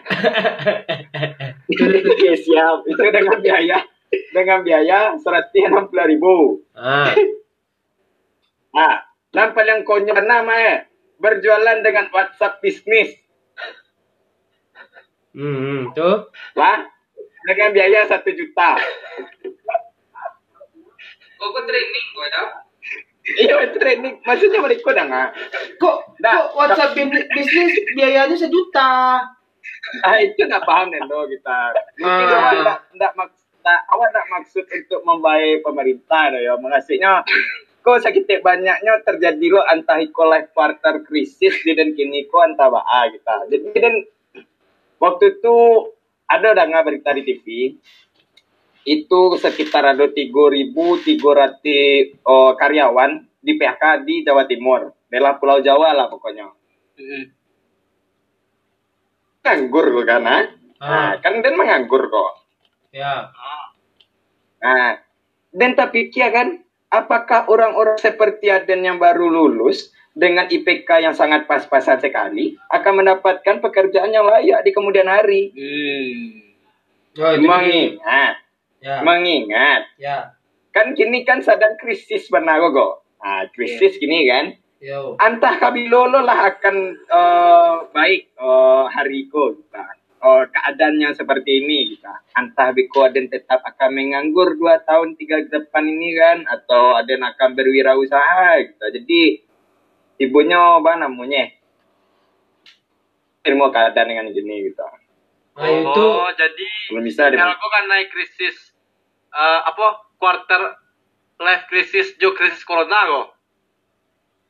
[2.11, 2.87] Oke, siap.
[2.87, 3.79] itu dengan biaya
[4.35, 6.35] dengan biaya seratus enam puluh ribu.
[6.75, 7.11] Ah,
[8.71, 9.03] Nah,
[9.35, 10.87] yang konyol namanya
[11.19, 13.19] berjualan dengan WhatsApp bisnis.
[15.35, 16.31] hmm, hmm, tuh.
[16.55, 16.87] Lah,
[17.47, 18.79] dengan biaya satu juta.
[21.41, 22.43] Kok kok training gue ya?
[23.21, 24.15] Iya, training.
[24.21, 25.29] Maksudnya mereka dah nggak?
[25.77, 26.97] Kok, Dah, kok WhatsApp
[27.31, 29.21] bisnis biayanya sejuta?
[30.03, 31.73] Ah, itu nggak paham Nendo kita.
[31.97, 32.37] Mungkin Ah.
[32.37, 36.57] awak nggak nggak maks tak- awak nggak maksud untuk membayar pemerintah ya.
[36.57, 37.25] Mengasihnya
[37.81, 42.69] kok sakit banyaknya terjadi lo antah iko life partner krisis di dan kini ko antah
[42.69, 43.49] baa kita.
[43.49, 43.95] Jadi dan
[44.99, 45.57] waktu itu
[46.27, 47.45] ada udah nggak berita di TV
[48.85, 54.93] itu sekitar ada 3.300 oh, karyawan di PHK di Jawa Timur.
[55.11, 56.49] Bela Pulau Jawa lah pokoknya.
[57.01, 57.25] Mm-mm.
[59.41, 60.45] Nganggur kok kan, ah?
[60.81, 62.31] Nah, Ah, kan Dan menganggur kok.
[62.93, 63.33] ya.
[64.61, 65.01] Nah,
[65.51, 66.63] Dan tak pikir kan,
[66.95, 73.59] apakah orang-orang seperti Aden yang baru lulus dengan IPK yang sangat pas-pasan sekali akan mendapatkan
[73.59, 75.51] pekerjaan yang layak di kemudian hari?
[75.51, 76.55] Hmm.
[77.19, 77.51] Oh, itu dia.
[77.51, 78.35] Mengingat,
[78.81, 80.33] Ya, mengingat, ya.
[80.73, 83.05] kan kini kan sedang krisis benar kok.
[83.21, 85.21] Nah, krisis gini kan, Yo.
[85.21, 89.85] antah kabilolo lah akan eh, baik eh, hariku kita.
[90.21, 92.13] Oh, keadaannya seperti ini kita.
[92.37, 97.25] Antah Biko Aden tetap akan menganggur dua tahun tiga ke depan ini kan, atau Aden
[97.25, 98.85] akan berwirausaha gitu.
[99.01, 99.21] Jadi
[100.21, 101.49] ibunya apa namanya?
[103.49, 104.85] Ilmu keadaan dengan gini gitu.
[105.59, 108.57] Nah, itu Oh, jadi Belum bisa kan naik krisis
[109.35, 110.79] eh, apa quarter
[111.41, 113.29] life krisis jo krisis corona kok.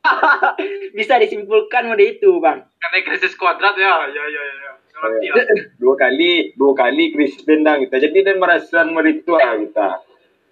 [0.96, 2.64] Bisa disimpulkan mode itu, Bang.
[2.80, 4.42] Karena krisis kuadrat ya, ya, ya, ya.
[4.64, 4.72] ya.
[5.00, 5.44] Ngerti ya.
[5.80, 10.04] dua kali dua kali krisis dendang kita jadi dia merasa meritua kita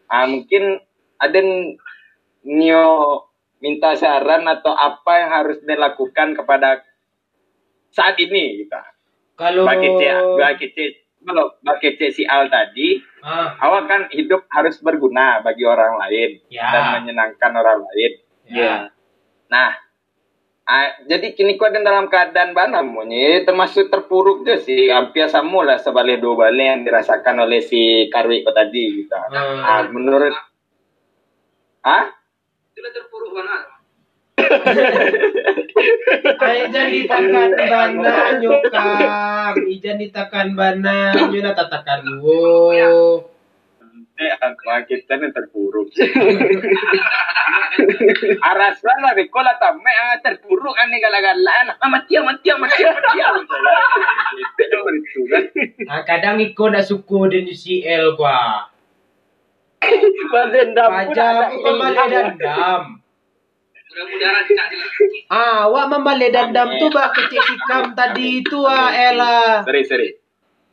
[0.08, 0.80] ah mungkin
[1.20, 1.76] ada yang
[2.48, 2.86] nio
[3.60, 6.80] minta saran atau apa yang harus dilakukan kepada
[7.92, 8.80] saat ini kita
[9.38, 10.02] Kalau bagi C
[10.34, 10.76] bagi C
[11.22, 16.42] kalau bagi C si Al tadi ah, awak kan hidup harus berguna bagi orang lain
[16.50, 16.66] Ya.
[16.68, 18.12] dan menyenangkan orang lain
[18.44, 18.74] ya.
[19.46, 19.70] Nah,
[20.64, 25.62] ah, jadi kini kau ada dalam keadaan mana monye termasuk terpuruk je sih hampir sama
[25.62, 29.14] lah sebalik dua balik yang dirasakan oleh si Karwi kau tadi gitu.
[29.14, 29.62] Hmm.
[29.62, 30.34] Ah, menurut
[31.82, 32.10] ah
[32.74, 33.77] Sudah terpuruk banget.
[36.68, 39.56] Ijan ditakan bana nyo kang.
[39.68, 43.24] Ijan ditakan bana nyo natatakan wo.
[44.18, 45.94] eh aku kita ni terpuruk.
[48.50, 51.78] Arasan lah kau lah tamme ah terpuruk ane gala-galaan.
[51.78, 53.18] Ah mati mati mati mati.
[54.58, 55.42] Itu itu kan.
[55.86, 58.66] Ah, kadang iko nak suku dan UCL kwa.
[60.34, 61.62] Bang dendam Pajak dandam.
[61.62, 62.82] Mudah-mudahan rancak je lah.
[65.28, 69.62] Ah, wak memale dandam tu bak kecik sikam tadi itu ah Ella.
[69.66, 70.08] Seri seri.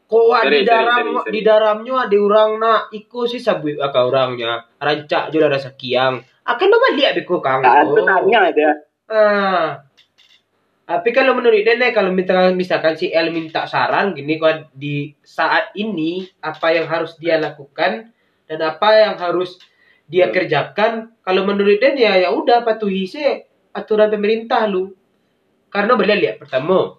[0.06, 4.64] Seri, di dalam di dalamnya ada orang nak iko si sabu aka orangnya.
[4.78, 6.22] Rancak je rasa kiang.
[6.46, 7.66] Akan nama lihat beko kang.
[7.66, 8.72] Tanya dia.
[9.10, 9.82] Ah.
[10.86, 15.74] Tapi kalau menurut Dene kalau minta misalkan si L minta saran gini kok di saat
[15.74, 18.14] ini apa yang harus dia lakukan
[18.46, 19.58] dan apa yang harus
[20.06, 20.34] dia Hmm.
[20.34, 20.92] kerjakan
[21.22, 23.26] kalau menurut Den ya ya udah patuhi sih
[23.72, 24.94] aturan pemerintah lu.
[25.68, 26.96] Karena boleh lihat pertama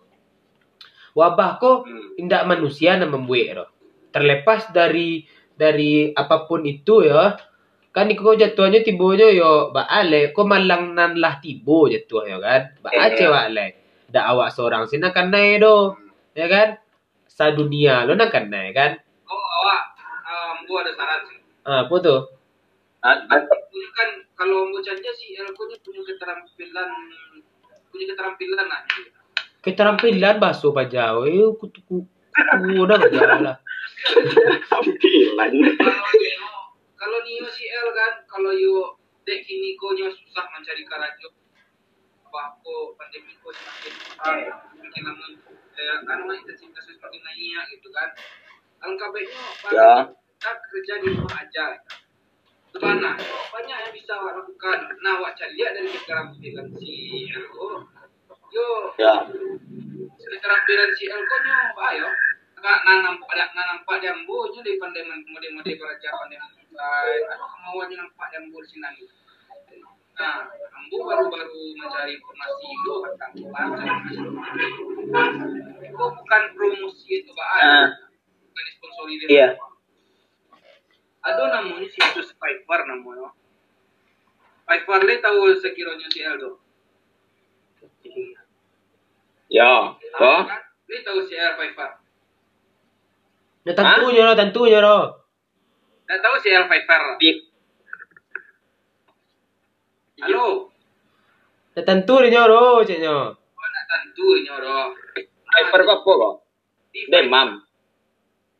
[1.16, 2.12] wabah kok Hmm.
[2.19, 3.69] tidak manusia yang membuat roh.
[4.12, 7.37] Terlepas dari dari apa pun itu ya
[7.88, 12.61] kan iko jatuhnya tibonya yo ba ale ko malang nan lah tibo jatuh ya kan
[12.85, 13.66] ba Eh, ace wa ale
[14.07, 15.97] da awak seorang sini kan naik do
[16.33, 16.77] ya kan
[17.27, 18.92] sa dunia lo nak kan naik kan
[19.25, 19.83] Oh, awak,
[20.23, 21.40] um, gua ada saran sih.
[21.64, 22.21] ah apa tuh
[23.07, 26.90] Ah, Ini kan kalau bocahnya si Elko nya punya keterampilan
[27.87, 28.83] punya keterampilan lah.
[29.62, 32.03] keterampilan baso pajau eh kutu ku
[32.77, 33.57] udah berjalan lah
[34.66, 35.51] tampilan.
[36.97, 41.29] Kalau Nio, si El kan, kalau yo dek kini ko nya susah mencari karajo.
[42.27, 44.35] Apa ko pandemi ko semakin ah,
[44.69, 45.27] semakin lama
[45.73, 48.11] eh, kan mah intensitas semakin naik gitu kan.
[48.83, 49.92] Alangkah baiknya Ya.
[50.11, 51.66] kita kerja di rumah aja.
[52.77, 53.17] Ke mana?
[53.57, 54.79] Banyak yang bisa awak lakukan.
[55.01, 57.89] Nah, awak cari lihat dari keterampilan si Elko.
[58.53, 58.69] Yo,
[59.01, 59.25] Ya.
[60.21, 61.59] keterampilan si Elko nyo,
[61.89, 62.09] ayo.
[62.61, 67.17] Kak nanam pada nanam pak jambu nyo di pandai mode mode belajar pandai mulai.
[67.33, 69.05] Aduh kemauan nyo nampak jambu di sini.
[70.17, 73.85] Nah, ambu baru-baru mencari informasi itu tentang baca.
[75.81, 77.49] Itu bukan promosi itu, Pak.
[77.61, 77.89] Ah.
[78.49, 79.29] Bukan disponsori dia.
[79.29, 79.49] Iya.
[81.27, 83.35] Ada namanya situs Fiverr namanya.
[84.62, 86.62] Fiverr le tahu sekiranya si Eldo.
[89.51, 89.95] Ya.
[90.15, 90.47] Kan?
[90.87, 91.93] Le tahu si El Fiverr.
[93.67, 95.27] nah tentunya lo tentunya lo
[96.07, 97.19] Tak tahu si El Fiverr.
[97.19, 97.43] Di-
[100.23, 100.71] Halo.
[101.75, 104.95] nah tentunya lo ceknya Oh, tentu nyoro.
[105.47, 106.35] Hyper kok apa kok?
[107.11, 107.66] Demam.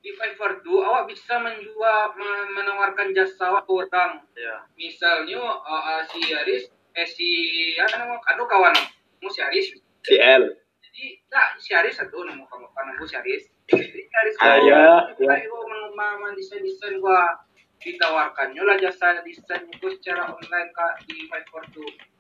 [0.07, 4.23] Di Fiverr tu awak bisa menjual me- menawarkan jasa awak ke orang.
[4.33, 4.63] Ya.
[4.73, 7.29] Misalnya uh, uh, si Aris eh si
[7.75, 8.71] apa nama aduh kawan
[9.19, 9.75] mu si Aris.
[10.01, 10.47] CL.
[10.79, 13.51] Jadi tak si Aris satu nama kamu kamu mu si Aris.
[13.67, 14.79] Jadi si Aris Ah, ya,
[15.19, 15.29] ya.
[15.35, 17.35] Ayo mengembangkan desain-desain gua
[17.77, 21.67] ditawarkannya lah jasa desain itu secara online kak di Fiverr.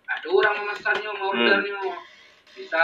[0.07, 1.38] Ada orang memesannya mau Hmm.
[1.38, 1.79] ordernya
[2.51, 2.83] bisa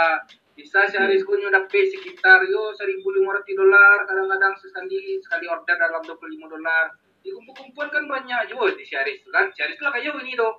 [0.53, 3.09] bisa sehari punya dapat sekitar yo 1500
[3.53, 6.13] dolar kadang-kadang sekali sekali order dalam 25
[6.47, 6.85] dolar
[7.19, 10.53] dikumpul-kumpul kan banyak juga di Syaris kan Syaris lah kayak ini tuh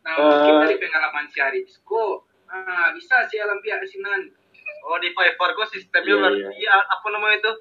[0.00, 0.20] nah Eh.
[0.20, 2.14] mungkin dari pengalaman Syaris kok
[2.46, 4.28] ah, bisa sih alam pihak asinan
[4.84, 7.52] Oh di Fiverr kok sistemnya Iya, berarti ya, apa namanya itu?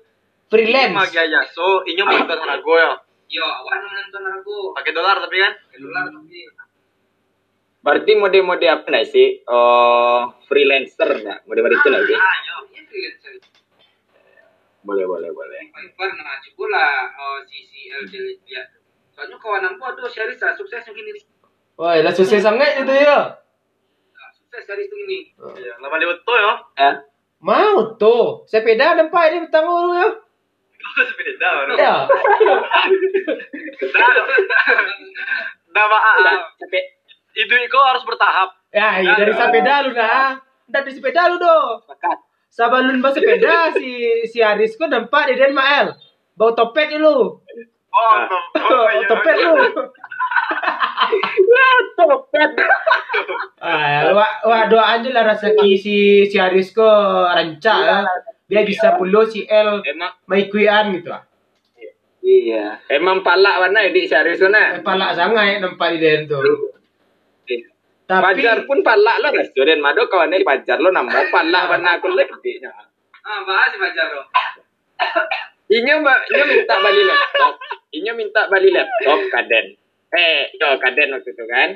[0.48, 1.40] freelance Magi aja.
[1.48, 2.92] So inyo menonton harga ya.
[3.30, 5.54] yo awak nonton aku Pakai dolar tapi kan?
[5.74, 6.40] dolar tapi
[7.84, 9.28] Berarti mode-mode apa nih sih?
[9.46, 11.44] Oh, freelancer nggak?
[11.44, 12.16] Mode-mode itu lagi?
[12.16, 13.34] ah ini freelancer
[14.82, 15.62] Boleh, boleh, boleh.
[15.70, 18.68] Fiverr nah coba lah oh, si si LJ lihat
[19.10, 21.22] soalnya kawan aku aduh Syaris lah sukses begini
[21.76, 23.32] wah lah sukses sangat itu ya
[24.34, 25.80] sukses Syaris begini Iya.
[25.80, 26.54] Lama lewat tuh ya.
[26.82, 26.96] Eh?
[27.40, 30.08] mau tuh sepeda nampak ini bertanggung ya
[31.08, 31.74] Sepeda baru.
[31.80, 31.96] ya
[35.72, 36.38] Dah, dah,
[37.34, 37.42] ah.
[37.42, 38.50] Itu kok harus bertahap.
[38.74, 40.38] Ya, iya dari sepeda lu dah.
[40.70, 41.82] Dari sepeda lu do.
[41.86, 42.18] Sepakat.
[42.54, 45.98] Sabalun ba sepeda si si Aris ko nampak di Mael.
[46.38, 47.42] Bau topet lu.
[47.94, 48.42] Oh, oh,
[48.74, 49.50] oh, iya, topet iya.
[49.50, 49.54] lu.
[51.94, 52.58] Topet.
[53.62, 56.86] Ah, wah, wah doaan je lah rezeki si si Aris ko
[57.30, 57.98] rancak ya.
[58.50, 59.86] Dia bisa pulo si L
[60.26, 61.22] maikuian gitu ah.
[62.24, 62.80] Iya.
[62.90, 64.80] emang palak warna di Syarif sana.
[64.82, 66.40] Palak sangat nampak di Den tu.
[68.14, 72.14] Tapi Pajar pun palak lah restoran mado kawan ni pajar lo nambah palak warna aku
[72.14, 72.62] lebih.
[73.24, 74.24] Ah, bahas si Fajar lo.
[75.74, 77.54] Inyo ba, inyo minta balik laptop.
[77.90, 79.66] Inyo minta balik laptop kaden.
[80.14, 81.70] Eh, yo kaden waktu itu kan.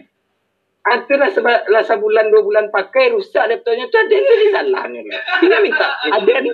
[0.88, 5.02] Ada lah, seba, lah sebulan dua bulan pakai rusak laptopnya tu ada jadi salahnya.
[5.42, 6.54] Inyo minta ada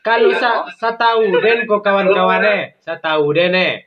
[0.00, 3.84] kalau sa, sa tahu Den ko kawan-kawan eh, sa tahu Den eh.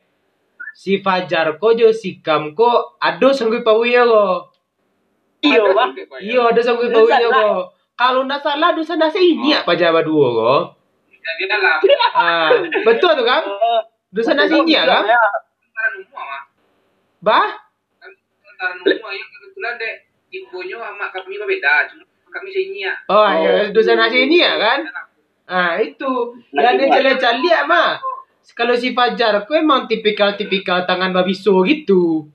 [0.78, 4.52] Si Fajar ko jo si Kam ko ado sanggup pawiya ko.
[5.43, 5.91] Iya, Bang.
[6.23, 7.43] Iya, ada sanggup Dosa pawiya lah.
[7.43, 7.51] ko.
[7.93, 10.53] Kalau ndak salah dosa nasi ini apa Jawa dua ko.
[11.23, 11.77] Jadi lah.
[12.15, 12.49] Ah,
[12.82, 13.43] betul tu kan?
[14.10, 15.03] Dosa nasi ini kan?
[15.03, 16.43] Antara umum ah.
[17.21, 17.47] Bah?
[19.13, 19.93] Yang kebetulan dek
[20.34, 21.91] infonya sama kami berbeda.
[21.91, 22.03] Cuma
[22.34, 22.93] kami sini ya.
[23.12, 24.79] Oh, ya, dosa nasi ini ya kan?
[25.45, 26.39] Ah, itu.
[26.49, 27.99] Dan dia lihat mah.
[28.58, 32.27] Kalau si Fajar ko emang tipikal-tipikal tangan babi so gitu.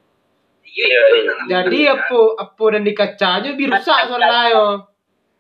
[0.79, 1.33] Iya, iya.
[1.51, 4.67] Jadi apa apa dan di kacanya biru rusak soalnya yo.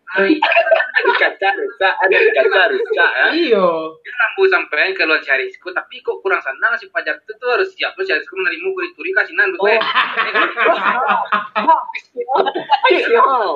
[0.08, 3.26] Ada kaca rusak, ada kaca rusak ya.
[3.38, 3.66] Iyo.
[4.02, 7.70] Dia lampu sampean ke luar Syarisku, tapi kok kurang senang si Fajar itu tuh harus
[7.76, 9.74] siap lo Syarisku menerima gue turi kasinan gue.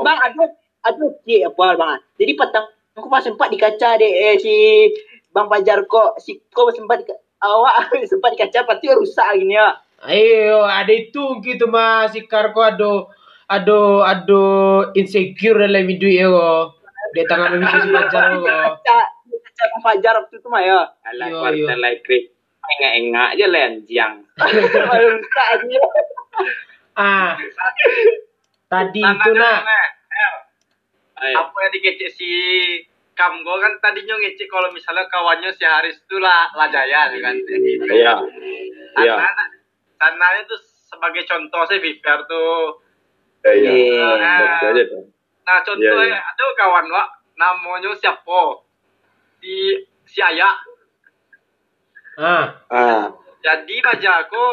[0.07, 0.45] Bang, ada
[0.87, 1.91] ada cik apa bang?
[2.21, 4.55] Jadi petang aku pas sempat di kaca deh eh, si
[5.33, 7.11] Bang Fajar kok si kok sempat di,
[7.43, 9.73] awak sempat di kaca pasti rusak gini ya.
[10.03, 13.15] Ayo, ada itu gitu mas, si Karko ado
[13.47, 14.43] ado ado
[14.99, 16.75] insecure dalam hidup ya ko.
[17.15, 18.47] Dia tangan babi so si Fajar ko.
[19.63, 20.81] Bang Fajar waktu itu mah ya.
[21.07, 21.71] Alah yo.
[21.71, 22.35] elektrik.
[22.63, 24.15] Engak-engak aja lenjang.
[24.91, 25.79] rusak gini.
[26.99, 27.39] Ah,
[28.67, 29.61] tadi itu nak.
[31.23, 32.31] Apa yang dikecek si
[33.15, 37.37] Kamgo kan tadinya ngecek kalau misalnya kawannya si Haris itu lah Lajaya kan.
[37.87, 38.15] Iya.
[38.99, 39.15] Iya.
[40.03, 40.59] Karena tuh
[40.91, 42.83] sebagai contoh sih Viper tuh.
[43.47, 43.71] Iya.
[43.71, 44.47] Iya.
[44.59, 45.07] Aja tuh.
[45.47, 46.19] Nah contohnya Iya, iya.
[46.19, 47.05] ada kawan wa
[47.39, 48.67] namanya siapa?
[49.39, 49.79] Si
[50.11, 50.59] si Ayah.
[52.19, 53.15] Ah, Ah.
[53.47, 54.45] Jadi baca aku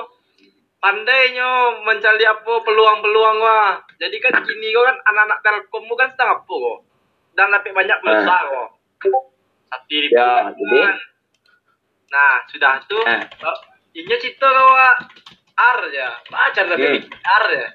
[0.77, 3.81] pandainya mencari apa peluang-peluang wah.
[3.97, 6.79] Jadi kan gini kok kan anak-anak Telkom mu kan setengah apa kok.
[7.33, 8.69] Dan dapat banyak pulsa kok.
[9.69, 10.13] Satu ribu.
[10.13, 10.53] Ya, kan.
[10.57, 10.81] jadi?
[12.09, 13.01] Nah, sudah tuh.
[13.05, 13.21] Eh.
[13.45, 13.57] oh,
[13.93, 14.73] Ini cerita kau
[15.59, 16.09] ar ya.
[16.31, 17.03] Baca tapi Hmm.
[17.11, 17.67] ar ya.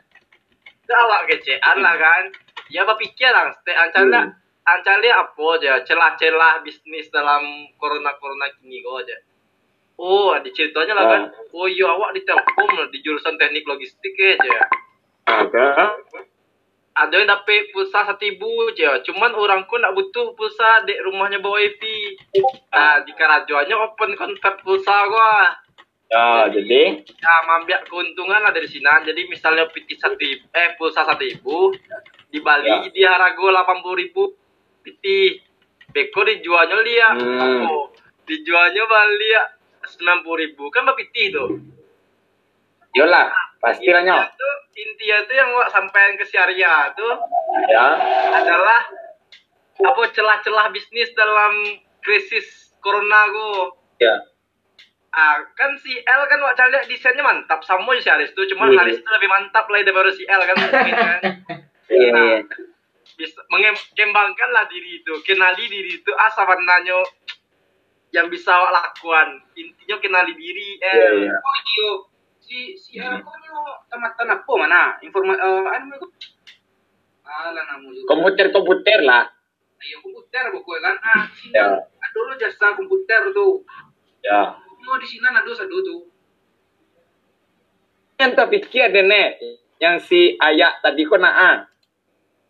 [0.84, 2.24] Awak kecean lah kan.
[2.72, 3.52] Ya berpikir lah.
[3.60, 4.20] Setiap ancalnya,
[4.64, 5.72] ancalnya apa aja.
[5.84, 9.16] Celah-celah bisnis dalam corona-corona kini kok aja.
[9.94, 11.22] Oh, di ceritanya lah kan.
[11.54, 14.66] Oh iya awak di Telkom lah, di jurusan teknik logistik aja.
[15.24, 15.94] Ada.
[16.94, 19.02] Ada yang dapat pulsa satu ribu aja.
[19.02, 22.14] Cuman orang ku nak butuh pulsa di rumahnya bawa wifi.
[22.70, 25.58] Nah, di kerajuannya open kontak pulsa gua.
[26.14, 27.02] Ya, jadi.
[27.02, 28.86] Ya, mambiak keuntungan lah dari sini.
[28.86, 31.74] Jadi misalnya PT satu eh pulsa satu ribu,
[32.30, 32.86] di Bali Ya.
[32.86, 34.22] di Harago delapan puluh ribu
[34.82, 35.04] PT.
[35.90, 37.66] Beko dijualnya dia, Hmm.
[37.66, 37.86] oh,
[38.22, 39.42] dijualnya Bali ya
[39.84, 41.50] sembilan puluh ribu kan mbak PT tuh.
[42.94, 43.26] Yolah,
[43.58, 44.22] pasti lah nyok.
[44.74, 47.14] intinya tuh yang gua sampaikan ke Syariah tuh
[47.66, 47.86] Ya.
[48.32, 48.90] adalah
[49.76, 53.78] apa celah-celah bisnis dalam krisis corona go.
[53.98, 54.18] Ya.
[55.14, 58.78] Ah, kan si L kan wak lihat desainnya mantap sama si Haris tuh, cuman Iya.
[58.82, 61.20] Haris tuh lebih mantap lah daripada si L kan mungkin kan.
[61.86, 62.38] Iya, Nah, iya.
[63.14, 66.98] bisa mengembangkan lah diri itu, kenali diri itu asa warnanya
[68.10, 69.38] yang bisa awak lakukan.
[69.54, 70.98] Intinya kenali diri L.
[70.98, 71.34] Iya, iya.
[71.36, 71.88] Oh iyo,
[72.40, 73.54] si si L kok nyo
[73.86, 74.98] tamatan apa mana?
[74.98, 76.08] Informa eh anu itu.
[77.22, 78.10] Alah namu juga.
[78.10, 79.30] Komputer-komputer lah.
[79.78, 80.96] Ayo komputer pokoknya kan.
[81.00, 81.22] Ah,
[81.54, 81.66] Ya.
[81.78, 83.62] ada lo jasa komputer tuh.
[84.20, 84.58] Ya.
[84.84, 86.00] Oh di sini ada satu tuh.
[88.20, 89.30] Yang tak pikir deh nek.
[89.80, 91.56] Yang si ayak tadi nak ah.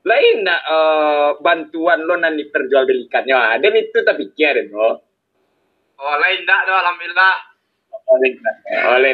[0.04, 3.56] Lain nak eh, bantuan lo nanti perjualbelikannya.
[3.56, 4.90] Ada itu tak pikir deh bro.
[5.94, 7.36] Oh lain dak tuh alhamdulillah.
[8.04, 8.56] Oleh nak.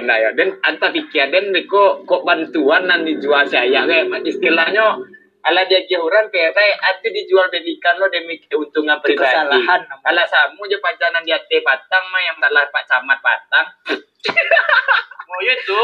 [0.09, 0.31] Nak ya.
[0.35, 4.99] Dan anta pikir dan kok kok bantuan nanti jual si ayak kayak istilahnya
[5.41, 9.25] ala dia kayak saya ada dijual belikan lo demi keuntungan pribadi.
[9.25, 9.81] kesalahan.
[10.05, 13.67] Ala samu je pacanan di ate patang mah yang salah pak camat patang.
[15.31, 15.81] Oh itu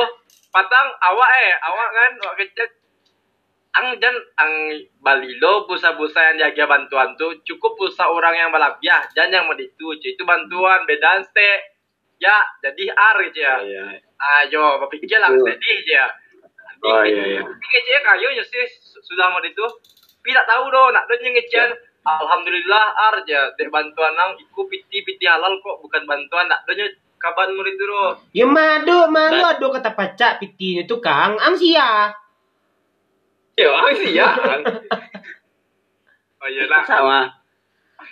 [0.51, 2.67] patang awak eh awak kan awak kecil
[3.77, 4.53] ang dan ang
[4.99, 10.19] balilo pulsa-pulsa yang jaga bantuan tuh cukup pulsa orang yang balabiah dan yang meditu itu
[10.27, 11.77] bantuan beda ste
[12.17, 13.85] ya jadi ar aja ya Iya.
[14.43, 15.53] ayo berpikir lah Betul.
[15.55, 16.03] sedih aja
[16.87, 17.43] Oh iya iya.
[17.43, 19.67] ngecek kayu ya sih su- sudah mau itu
[20.23, 21.75] tidak tahu do nak yang ngecek.
[22.07, 26.47] Alhamdulillah ar aja dek bantuan nang iku piti piti halal kok bukan bantuan.
[26.47, 26.79] Nak don
[27.19, 32.15] kaban mau itu do Ya madu, madu ado kata pacak pitinya tu kang, ang sia.
[33.57, 34.29] Yo, ang siya.
[36.45, 36.83] oh iyalah.
[36.85, 37.21] Sama.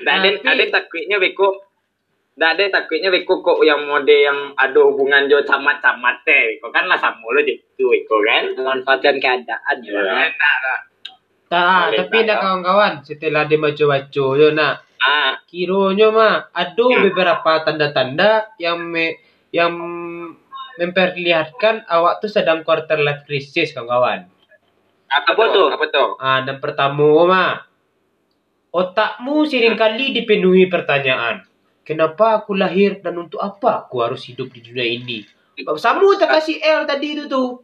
[0.03, 1.61] Dah ada Tapi- ada takutnya beko.
[2.35, 6.59] Dah ada takutnya beko kok yang mode yang ada hubungan jo camat-camat teh.
[6.59, 8.59] Kok kan lah sama lo gitu beko kan.
[8.59, 10.35] memanfaatkan keadaan ya Iya.
[10.35, 10.80] enak lah
[11.45, 17.61] Tak, Boleh tapi nak kawan-kawan, setelah dia baca-baca yo nak, Ah, kiranya mah ada beberapa
[17.62, 19.20] tanda-tanda yang me,
[19.53, 19.70] yang
[20.74, 24.26] memperlihatkan awak tu sedang quarter life crisis kawan-kawan.
[25.07, 25.68] apa, Apa tuh?
[25.70, 26.09] Apa tuh?
[26.18, 27.53] Ah, dan pertama mah
[28.72, 31.47] otakmu sering kali dipenuhi pertanyaan.
[31.85, 35.20] Kenapa aku lahir dan untuk apa aku harus hidup di dunia ini?
[35.76, 37.61] Sama tak kasih L tadi itu tuh.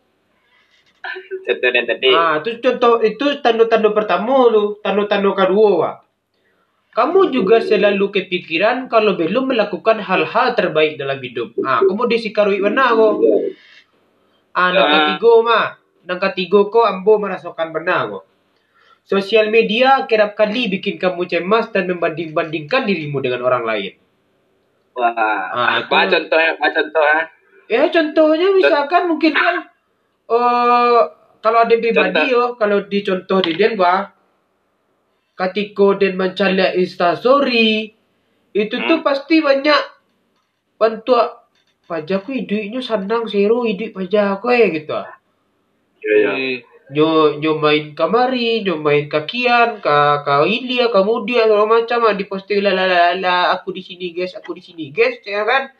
[1.49, 2.13] Contoh dan tadi.
[2.13, 5.71] Ah, itu contoh itu tanda-tanda pertama tu, tanda-tanda kedua.
[5.81, 5.97] Wak.
[6.91, 11.57] Kamu juga selalu kepikiran kalau belum melakukan hal-hal terbaik dalam hidup.
[11.65, 13.15] Ah, kamu disikarui benar kok.
[14.53, 14.93] Ah, nang Ah.
[14.93, 15.67] ketiga mah,
[16.05, 18.25] nang ketiga kok ambo merasakan benar kok.
[19.07, 23.93] Sosial media kerap kali bikin kamu cemas dan membanding-bandingkan dirimu dengan orang lain.
[25.01, 25.17] Wah
[25.51, 26.51] Ah, apa itu- contohnya?
[26.61, 27.21] Apa contohnya?
[27.71, 29.57] Ya contohnya misalkan mungkin kan
[30.31, 31.01] eh
[31.41, 34.13] kalau ada pribadi yo, kalau dicontoh di Den gua
[35.35, 37.97] ketika Den mencari instastory
[38.53, 39.81] itu tuh pasti banyak
[40.77, 41.17] bantu
[41.87, 44.99] pajakku hidupnya senang seru hidup pajak ya gitu.
[46.01, 46.70] Iya, iya.
[46.91, 52.15] Nyo nyo main kamari, nyo main kakian, ka ka Ilya, kamu dia segala macam ah,
[52.19, 55.71] diposting la la la la aku di sini guys, aku di sini guys, ya kan?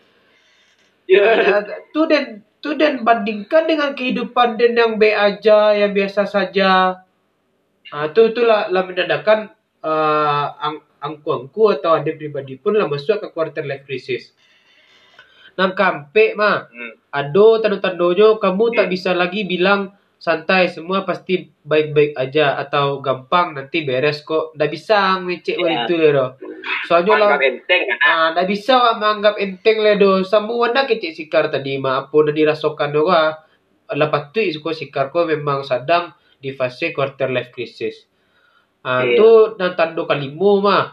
[1.11, 7.03] Ya, tu dan tu dan bandingkan dengan kehidupan dan yang B aja, yang biasa saja.
[7.91, 9.51] Ah, tu tu lah, lah menandakan
[9.83, 14.31] uh, ang angku-angku atau ada pribadi pun lah masuk ke quarter life crisis.
[15.59, 16.95] Nang kampe mah, Hmm.
[17.11, 23.89] ada tanda-tandanya kamu tak bisa lagi bilang santai semua pasti baik-baik aja atau gampang nanti
[23.89, 24.53] beres kok.
[24.53, 25.89] Ndak bisa ngecek Ya.
[25.89, 26.37] itu lho.
[26.85, 27.83] Soalnya lah enteng?
[28.05, 30.21] Ah, dah bisa awak menganggap enteng le do.
[30.23, 33.41] Semua nak kecik sikar tadi mah apa dah dirasakan do ah.
[33.91, 38.05] Lepas tu suka sikar ko memang sedang di fase quarter life crisis.
[38.85, 39.17] Ah, Iya.
[39.17, 40.85] tu dan tanda kelima mah.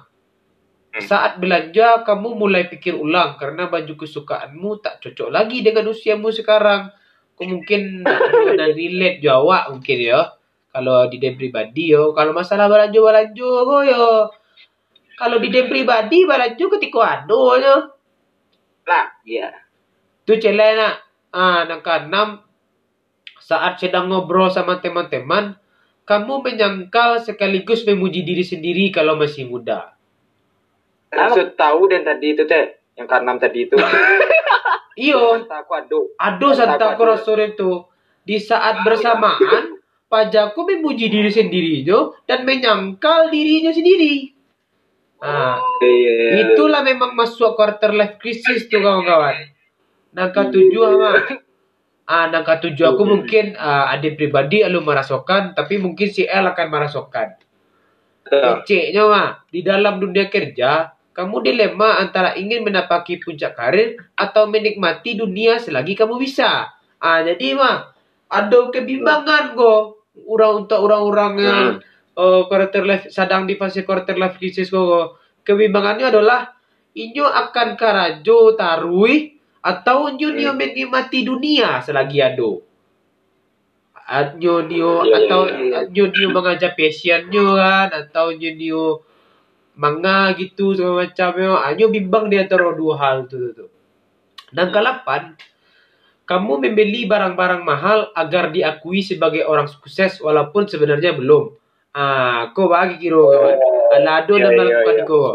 [0.95, 1.03] Hmm.
[1.03, 6.95] Saat belanja kamu mulai pikir ulang karena baju kesukaanmu tak cocok lagi dengan usiamu sekarang.
[7.37, 8.01] Kau mungkin
[8.57, 10.33] nak relate jo awak mungkin ya.
[10.73, 14.05] Kalau di dia pribadi yo, kalau masalah belanja belanja ko yo.
[15.17, 17.75] Kalau di dia pribadi belanja ketika ada yo.
[18.89, 19.53] Lah, iya
[20.25, 21.05] Tu celai nak.
[21.31, 22.41] Ah, yang keenam,
[23.37, 25.59] saat sedang ngobrol sama teman-teman,
[26.07, 29.93] kamu menyangkal sekaligus memuji diri sendiri kalau masih muda.
[31.11, 33.75] Maksud tahu dan tadi itu teh yang keenam tadi itu.
[34.97, 35.45] Iyo,
[36.17, 36.97] aduh santa Takut.
[36.97, 37.85] korosor itu.
[38.25, 39.77] Di saat bersamaan,
[40.09, 44.33] pajaku memuji diri sendiri jo dan menyangkal dirinya sendiri.
[45.17, 46.53] Ah, Iya.
[46.53, 49.49] itulah memang masuk quarter life crisis tuh kawan-kawan.
[50.13, 51.15] Nangka tujuh mah.
[52.07, 56.67] Ah, nangka tujuh aku mungkin ah, ada pribadi lu merasakan, tapi mungkin si L akan
[56.69, 57.37] merasakan.
[58.65, 65.17] Ceknya mah di dalam dunia kerja, kamu dilema antara ingin menapaki puncak karir atau menikmati
[65.17, 66.69] dunia selagi kamu bisa.
[67.01, 67.89] Ah, jadi mah
[68.29, 69.97] ada kebimbangan go.
[70.29, 71.65] Orang untuk orang-orang yang
[72.13, 75.17] uh, quarter life sedang di fase quarter life crisis go.
[75.41, 76.53] Kebimbangannya adalah
[76.93, 82.51] inyo akan karajo tarui atau inyo nio menikmati dunia selagi ada.
[84.07, 85.73] Anyo nio Iya, atau iya, iya.
[85.81, 88.85] anyo nio mengajar passionnya kan atau anyo nio
[89.77, 91.61] manga gitu segala macamnya.
[91.63, 93.49] Anyo bimbang di antara dua hal tu tu.
[93.53, 93.65] tu.
[94.49, 95.37] Dan kelapan,
[96.25, 101.53] kamu membeli barang-barang mahal agar diakui sebagai orang sukses walaupun sebenarnya belum.
[101.95, 103.57] Ah, kau bagi kiro kawan.
[103.95, 105.05] Ala ado Iya, dan melakukan iya.
[105.07, 105.25] kau.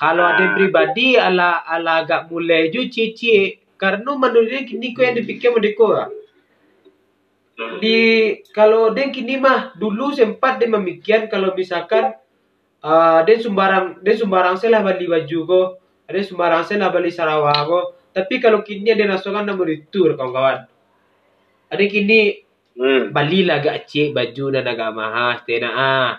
[0.00, 0.52] Kalau ada Ah.
[0.56, 6.08] pribadi ala ala agak mulai ju cici karena menurutnya kini kau yang dipikir mereka lah.
[7.84, 7.96] Di
[8.56, 12.16] kalau dia kini mah dulu sempat dia memikirkan kalau misalkan
[12.84, 15.60] uh, dia sembarang dia sembarang saya lah beli baju ko,
[16.08, 17.80] dia sembarang saya lah beli Sarawak ko.
[18.10, 20.66] Tapi kalau kini dia rasakan nama itu kawan-kawan.
[21.70, 22.50] Ada kini
[22.80, 23.12] Hmm.
[23.12, 26.10] balilah agak cik baju dan agak mahal tena ah.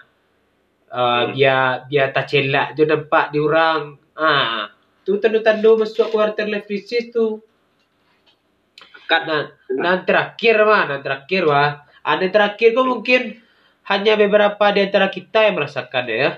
[0.92, 1.26] Uh, Hmm.
[1.34, 3.98] biar biar tak celak je nampak di orang.
[4.14, 4.70] Ah.
[5.02, 7.42] Tu tandu-tandu masuk quarter life crisis tu.
[9.10, 13.22] Kat Nah, terakhir mah, dan terakhir mah, ada terakhir kok mungkin
[13.88, 16.30] hanya beberapa di antara kita yang merasakan ya.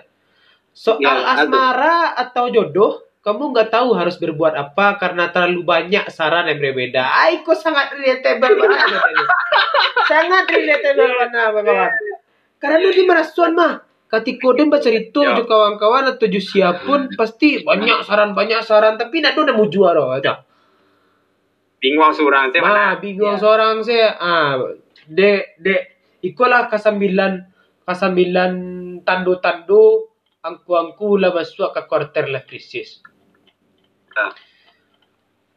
[0.73, 6.49] Soal Ya, asmara atau jodoh, kamu nggak tahu harus berbuat apa karena terlalu banyak saran
[6.49, 7.05] yang berbeda.
[7.05, 8.89] Ai, kok sangat relatable banget
[10.03, 11.29] sangat relatable banget,
[11.63, 11.91] kawan.
[12.57, 13.73] Karena lu di merasuan mah.
[14.07, 15.41] Ketika dia baca itu Ya.
[15.41, 20.05] kawan-kawan atau jo siapun pasti banyak saran banyak saran tapi nak tu nak mau juara
[20.13, 20.45] aja.
[21.81, 23.01] Bingung surang teh Ah, mana?
[23.01, 24.13] bingung seorang saya.
[24.15, 24.55] Ah,
[25.03, 25.81] dek, dek,
[26.21, 27.41] ikulah kasambilan,
[27.83, 28.53] kasambilan
[29.01, 30.12] tandu-tandu,
[30.43, 32.99] angku-angku lah masuk ke quarter lah krisis.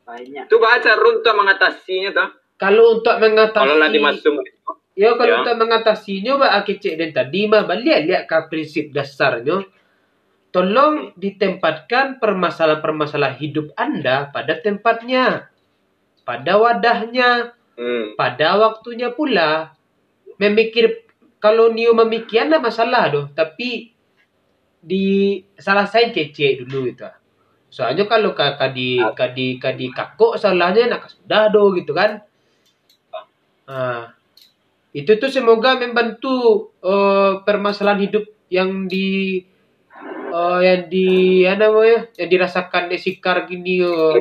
[0.07, 0.47] banyak.
[0.47, 2.29] Tu baca runtuh mengatasinya tuh.
[2.57, 4.33] Kalau untuk mengatasi, Kalau lah dimasuk
[4.97, 5.39] ya kalau Ya.
[5.45, 9.67] untuk mengatasinya, bah kecik dan tadi mah balik lihat ke prinsip dasarnya.
[10.55, 15.53] Tolong ditempatkan permasalahan-permasalahan hidup Anda pada tempatnya,
[16.25, 18.17] pada wadahnya, Hmm.
[18.17, 19.77] pada waktunya pula
[20.41, 21.05] memikir
[21.37, 23.93] kalau Neo memikian lah masalah doh tapi
[24.87, 27.11] di salah saya kece dulu gitu.
[27.67, 32.23] Soalnya kalau kakak di kadi kadi kakok salahnya nak sudah do gitu kan.
[33.67, 34.15] Ah.
[34.95, 39.43] Itu tuh semoga membantu eh, permasalahan hidup yang di
[40.31, 41.07] eh, yang di
[41.45, 44.15] apa namanya yang dirasakan di sikar gini eh,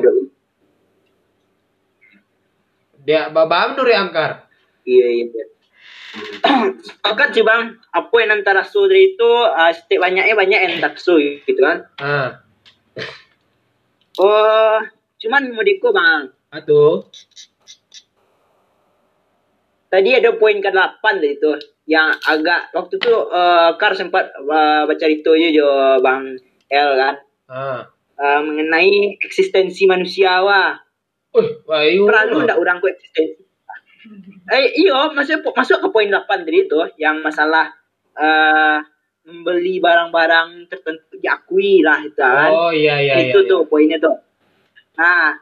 [3.06, 4.50] dia babam nur angkar.
[4.82, 5.55] Iya iya.
[7.36, 11.84] Sih bang, apa yang antara saudari itu uh, setiap banyaknya banyak yang taksu gitu kan.
[12.00, 12.40] ah
[14.16, 14.80] Oh,
[15.20, 17.04] cuman mudiku bang, Aduh.
[19.92, 21.52] tadi ada poin ke-8 tadi itu
[21.84, 25.68] yang agak waktu itu uh, Kar sempat uh, baca itu aja jo
[26.02, 26.34] bang
[26.72, 27.14] L kan
[27.46, 27.86] Ah.
[28.18, 30.74] uh, mengenai eksistensi manusia wah.
[31.30, 31.62] Uh.
[32.10, 33.45] Perlu ndak orang ku eksistensi?
[34.46, 37.70] Eh iyo masuk masuk ke poin 8 tadi itu yang masalah
[38.14, 38.78] uh,
[39.26, 42.50] membeli barang-barang tertentu diakui lah itu kan.
[42.50, 43.50] Oh iya iya itu iya.
[43.50, 44.14] tuh poinnya tuh.
[44.96, 45.34] Nah,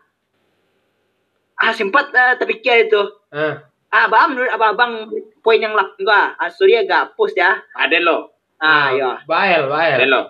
[1.60, 3.02] ah sempat uh, terpikir itu.
[3.28, 3.68] Ah.
[3.94, 5.06] Ah, bang, menurut abang
[5.38, 6.34] poin yang lap gua.
[6.34, 7.62] Ah, sorry agak post ya.
[7.78, 8.34] Ada lo.
[8.58, 9.22] Ah, ya.
[9.22, 10.02] Bael, bael.
[10.02, 10.22] Ada lo.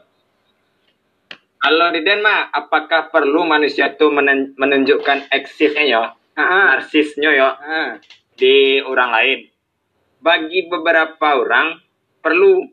[1.64, 6.64] Kalau di Denmark, apakah perlu manusia itu menen- menunjukkan eksisnya ya, Ah, ah.
[6.76, 7.97] narsisnya ya ah.
[8.35, 9.39] Di orang lain?
[10.20, 11.78] Bagi beberapa orang
[12.24, 12.64] perlu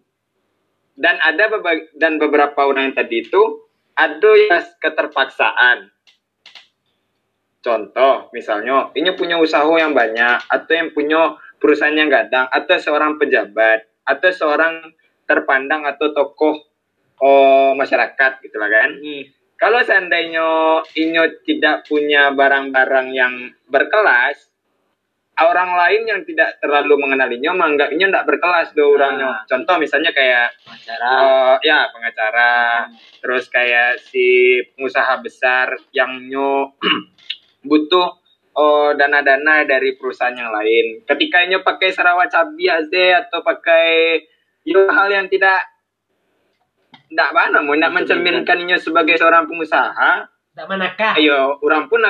[0.96, 3.42] dan ada beba- dan beberapa orang yang tadi itu
[3.98, 5.90] ada yang keterpaksaan.
[7.62, 13.22] Contoh, misalnya, ini punya usaha yang banyak, atau yang punya perusahaan yang gadang, atau seorang
[13.22, 14.90] pejabat, atau seorang
[15.30, 16.58] terpandang atau tokoh
[17.22, 18.98] oh, masyarakat, gitu lah kan.
[18.98, 19.24] Hmm.
[19.62, 24.51] Kalau seandainya Inyo tidak punya barang-barang yang berkelas,
[25.40, 29.32] orang lain yang tidak terlalu mengenalinya menganggap Inyo tidak berkelas do orangnya.
[29.32, 29.40] Ah.
[29.48, 31.10] Contoh misalnya kayak Acara.
[31.24, 32.54] Oh, ya pengacara,
[33.24, 36.76] terus kayak si pengusaha besar yang nyo
[37.70, 38.22] butuh
[38.54, 41.08] oh, dana-dana dari perusahaan yang lain.
[41.08, 44.20] Ketika nyo pakai Sarawak Cabi Azde atau pakai
[44.68, 45.58] yo hal yang tidak
[47.12, 51.16] tidak mana mau tidak mencerminkan nyo sebagai seorang pengusaha, Tak manakah?
[51.20, 52.04] ayo orang pun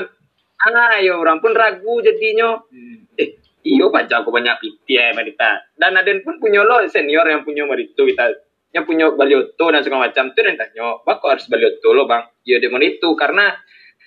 [0.70, 2.60] ah, ayo orang pun ragu jadinya.
[2.70, 3.08] Hmm.
[3.18, 5.72] Eh, iyo baca aku banyak PT ya Marita.
[5.74, 8.30] Dan Aden pun punya lo senior yang punya Marito kita
[8.72, 12.24] yang punya balioto dan segala macam tuh dan tanya, "Bang, kok harus balioto lo, Bang?"
[12.48, 13.52] Ya dia itu karena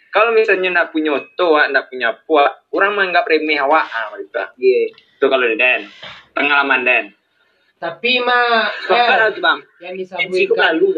[0.09, 4.55] kalau misalnya nak punya oto, wak, nak punya puak, orang menganggap remeh awak, ah, Marita.
[4.55, 4.95] Iya.
[5.19, 5.91] Itu kalau Den.
[6.31, 7.05] Pengalaman Den.
[7.83, 9.61] Tapi mah lah tu bang.
[9.83, 9.93] yang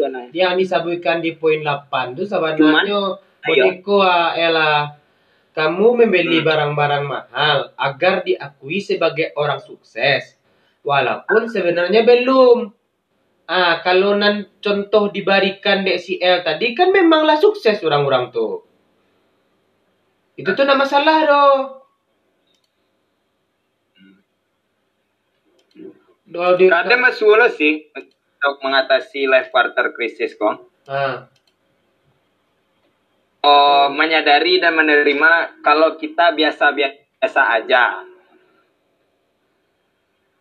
[0.07, 0.25] nah.
[0.31, 3.19] yang disabutkan di poin 8 itu sebenarnya ayo.
[3.43, 4.87] Bodeko ah, Ella
[5.57, 6.45] kamu membeli Hmm.
[6.45, 10.37] barang-barang mahal agar diakui sebagai orang sukses.
[10.85, 12.69] Walaupun sebenarnya belum.
[13.49, 18.67] Ah kalau nan contoh diberikan DCL tadi kan memanglah sukses orang-orang tuh
[20.37, 21.57] itu tuh nama salah doh.
[26.27, 30.69] Kalau di, Kadang masuk lo sih untuk mengatasi life quarter crisis kok.
[30.85, 31.31] ah,
[33.47, 38.03] Oh, menyadari dan menerima kalau kita biasa-biasa aja.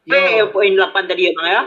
[0.07, 1.63] Eh, yo, poin 8 tadi ya bang ya.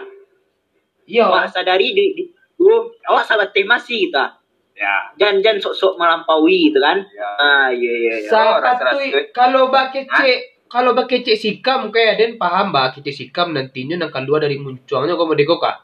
[1.07, 2.23] yo, Awak sadari di, di
[2.59, 4.39] oh, awak sahabat tema sih kita.
[4.79, 5.11] Ya.
[5.19, 7.03] Jangan jangan sok-sok melampaui gitu kan.
[7.11, 7.29] Ya.
[7.35, 8.29] Ah, iya iya iya.
[8.31, 8.95] Siapa rasa-rasa.
[8.95, 13.97] tuh kalau bak kece kalau pakai cek sikam kayak den paham bah kita sikam nantinya
[13.97, 15.77] nang keluar dari muncuangnya kamu deko kak.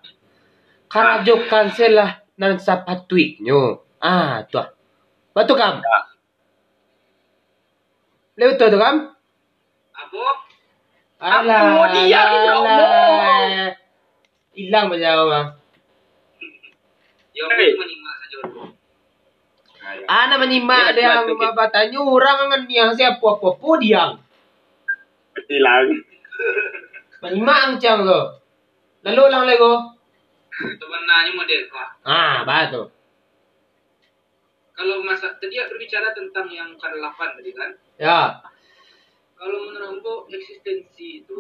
[0.88, 3.82] Karajo cancel lah nan sapatuiknya.
[4.00, 4.75] Ah, tuh.
[5.36, 5.84] Batu kam.
[8.40, 8.96] Lewat tuh kam.
[9.92, 10.24] Apa?
[11.16, 12.22] Alah, Aku dia, ya
[12.52, 13.72] Allah.
[14.56, 15.40] Hilang macam apa?
[17.36, 18.64] Ya aku saja.
[20.08, 21.52] Ana menyimak Ya, dia betul.
[21.56, 24.04] batanya orang kan yang siapa apa apa dia.
[25.48, 25.86] Hilang.
[27.24, 28.22] Menyimak macam tu.
[29.04, 29.72] Lalu ulang lagi.
[30.56, 31.90] Sebenarnya model kak.
[32.08, 32.88] Ah, batu.
[34.76, 37.72] Kalau masa tadi aku berbicara tentang yang ke-8 tadi kan.
[37.96, 38.44] Ya.
[39.36, 41.36] Kalau menurutku eksistensi itu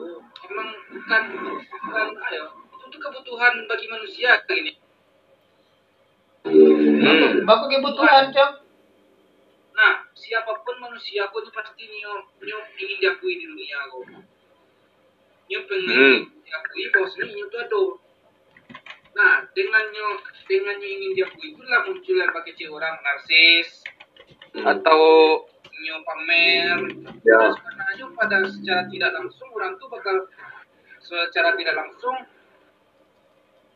[0.51, 1.23] emang bukan
[1.83, 2.45] bukan ayo
[2.85, 4.71] itu kebutuhan bagi manusia kayak gini.
[6.45, 7.43] Hmm.
[7.43, 8.49] Bapak kebutuhan macam.
[9.75, 13.99] Nah, siapa pun manusia aku itu pasti nyo, nyo ingin diakui di dunia aku.
[15.51, 16.19] Nyo pengen Hmm.
[16.45, 17.81] diakui bahwasanya nyo itu ada.
[19.15, 20.07] Nah, dengan nyo
[20.45, 23.79] dengan nyo ingin diakui itulah muncul yang pakai cewek orang narsis
[24.59, 25.01] atau
[25.79, 26.77] nyo pamer.
[27.23, 27.39] Ya.
[27.39, 30.15] Nah, sebenarnya pada secara tidak langsung orang tuh bakal
[30.99, 32.15] secara tidak langsung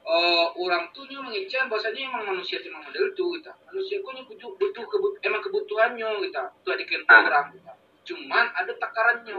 [0.10, 4.12] eh orang tuh nyo mengejar bahwasanya emang manusia itu emang model itu kita manusia kok
[4.18, 7.22] nyo butuh butuh kebut, emang kebutuhannya kita itu ada Ah.
[7.30, 7.74] orang kita
[8.10, 9.38] cuman ada takarannya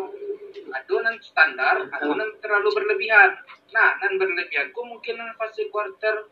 [0.71, 3.35] ada nan standar ada nan terlalu berlebihan
[3.71, 6.31] nah nan berlebihan kok mungkin nan fase quarter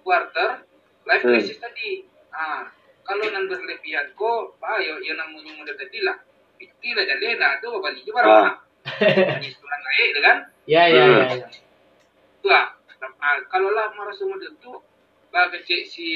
[0.00, 0.62] quarter
[1.04, 1.34] life Hmm.
[1.34, 2.70] crisis tadi ah
[3.02, 6.16] kalau nan berlebihan kok ah yo yo namanya model tadi lah
[6.56, 8.14] itu lah jadi nah itu balik Ah.
[8.14, 8.56] barang
[9.36, 11.18] ini seorang lain kan Ya, ya, Hmm.
[11.18, 11.46] ya, ya.
[12.40, 12.66] Wah,
[13.02, 14.70] nah, kalau lah merasa model tu,
[15.28, 16.08] baga cek si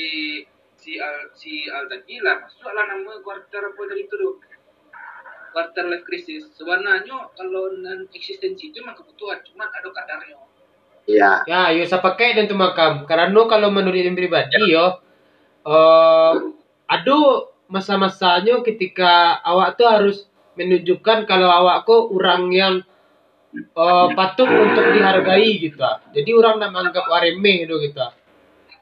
[0.79, 4.31] si al si al tadi lah masuk lah nama quarter apa dari itu tu.
[5.55, 6.51] Quarter life crisis.
[6.59, 10.37] Sebenarnya kalau non eksistensi itu memang kebutuhan, cuman ada kadarnya.
[11.07, 11.47] Iya.
[11.47, 13.07] Ya, yo saya pakai dan tu makam.
[13.07, 14.99] Karena kalau menurut yang pribadi yo,
[15.63, 16.35] eh
[16.91, 17.17] ada
[17.71, 20.27] masa-masanya ketika awak tu harus
[20.59, 22.75] menunjukkan kalau awak ko orang yang
[23.55, 25.81] eh, patut untuk dihargai gitu.
[25.81, 26.03] ah.
[26.11, 28.03] Jadi orang nak menganggap remeh gitu gitu.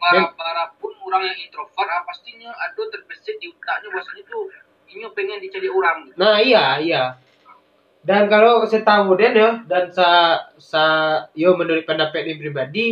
[0.02, 4.38] Para para pun orang yang introvert, ah, pastinya ada terbesit di otaknya bahwasanya itu
[4.92, 6.12] ini pengen dicari orang.
[6.14, 7.02] Nah iya iya.
[8.02, 10.84] Dan kalau saya tahu dan ya dan sa sa
[11.38, 12.86] yo menurut pendapat ini pribadi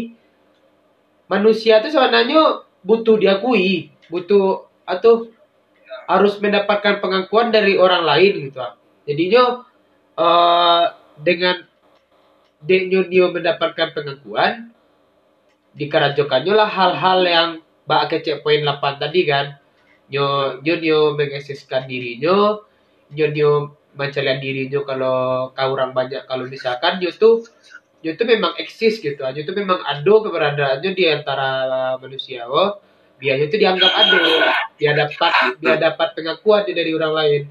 [1.26, 5.28] manusia itu sebenarnya butuh diakui, butuh atau
[6.06, 8.58] harus mendapatkan pengakuan dari orang lain gitu.
[9.06, 9.66] Jadinya
[10.18, 10.84] eh
[11.20, 11.68] dengan
[12.64, 14.72] deknya dia mendapatkan pengakuan
[15.76, 17.48] dikerajokannya lah hal-hal yang
[17.86, 19.59] bak kecek poin 8 tadi kan
[20.10, 22.58] nyo nyo nyo mengeksiskan dirinya
[23.14, 23.50] nyo nyo
[23.94, 27.46] mencari dirinya kalau kau orang banyak kalau misalkan nyo tuh
[28.00, 29.20] nyo tuh memang eksis gitu.
[29.20, 31.48] Nyo tuh memang ada keberadaannya di antara
[32.00, 32.80] manusia oh
[33.20, 34.18] biarnya tuh dianggap ada
[34.80, 37.42] dia dapat dia dapat pengakuan dari orang lain.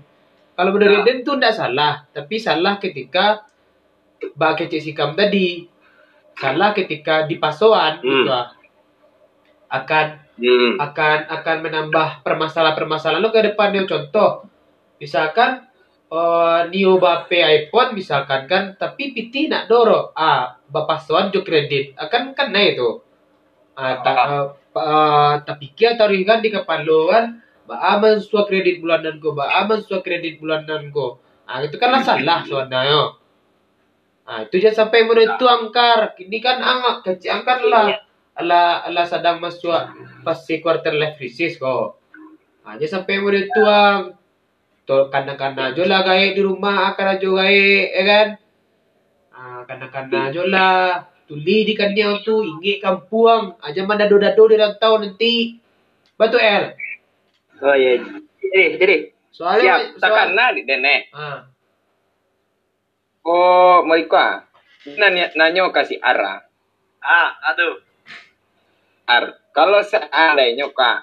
[0.59, 3.47] Kalau menurut Den tuh tidak salah tapi salah ketika
[4.35, 5.69] kecek sikam tadi.
[6.39, 8.55] Salah ketika di pasoan gitu ah.
[9.67, 10.79] akan Hmm.
[10.79, 13.19] akan akan menambah permasalahan-permasalahan.
[13.19, 14.47] Lo ke depannya contoh
[14.95, 15.67] misalkan
[16.07, 21.91] uh, Nio Bape iPhone misalkan kan tapi PT nak doro ah bapak soan jo kredit.
[21.99, 23.03] Akan kan nah itu
[23.75, 27.25] ah ta, ah, pa- ah, tapi kia taruh kan di kepala kan.
[27.67, 31.19] Ba aman sua kredit bulanan ko ba aman sua kredit bulanan ko
[31.51, 33.03] ah itu kan lah salah soalnya yo
[34.23, 36.15] ah itu jangan sampai menurut itu angkar.
[36.15, 38.07] Ini kan angkat kecil angkat lah
[38.39, 39.75] ala ala sedang masuk
[40.23, 41.99] fase quarter life crisis kok.
[42.63, 44.15] Aja sampai muda tuang.
[44.87, 48.27] To kana-kana aja lah gae di rumah akar aja gae, ya kan?
[49.35, 51.05] Ah, kana-kana aja lah.
[51.29, 53.61] Tuli di kanyang tu, ingi kampuang.
[53.61, 55.61] Aja mana dado-dado di rantau nanti.
[56.17, 56.73] Batu El.
[57.61, 58.01] Oh iya.
[58.41, 58.95] Jadi, jadi.
[59.29, 61.05] Soalnya Siap, takkan na di dene.
[61.13, 61.45] Ah,
[63.29, 64.41] Oh, mau ikut.
[64.97, 66.41] Nanya, nanyo kasih arah.
[66.97, 67.77] Ah, aduh.
[69.09, 71.01] Ar, kalau seandainya kak,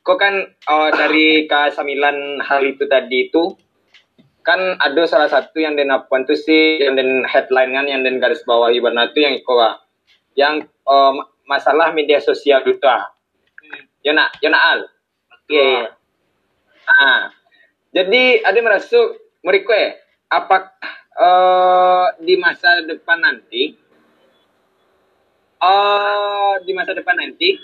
[0.00, 1.92] kok kan oh, dari K9
[2.40, 3.52] hal itu tadi itu,
[4.40, 8.16] kan ada salah satu yang den apa itu sih, yang den headline kan, yang den
[8.16, 9.76] garis bawah ibaratnya itu yang iko kak,
[10.40, 10.54] yang
[10.88, 13.12] oh, ma- masalah media sosial itu ah.
[14.00, 14.80] Ya nak, ya nak al.
[15.52, 15.64] Iya.
[15.64, 15.84] iya.
[16.88, 17.20] Ah,
[17.92, 18.96] jadi ada merasa
[19.44, 20.00] mereka eh,
[20.32, 20.72] apa
[21.12, 23.76] eh, di masa depan nanti
[25.58, 27.58] eh di masa depan nanti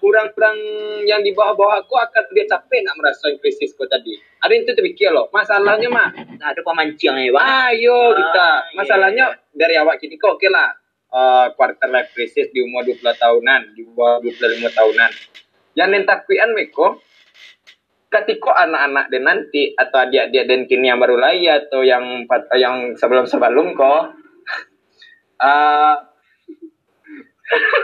[0.00, 0.56] kurang-kurang
[1.04, 4.16] yang di bawah-bawah aku akan dia capek nak merasa krisis kau tadi.
[4.40, 6.08] Ada itu terpikir loh masalahnya mah
[6.40, 7.44] Nah, ada pemancing ya, Bang.
[7.68, 8.72] ayo Ah, kita iya.
[8.72, 10.72] masalahnya dari awak kini kok oke lah
[11.10, 15.10] Eh, quarter life crisis di umur 20 tahunan di bawah 25 tahunan
[15.74, 17.02] yang nentakuan meko
[18.14, 23.26] ketika anak-anak dan nanti atau adik-adik dan kini yang baru lahir atau yang yang sebelum
[27.50, 27.80] sebelum kok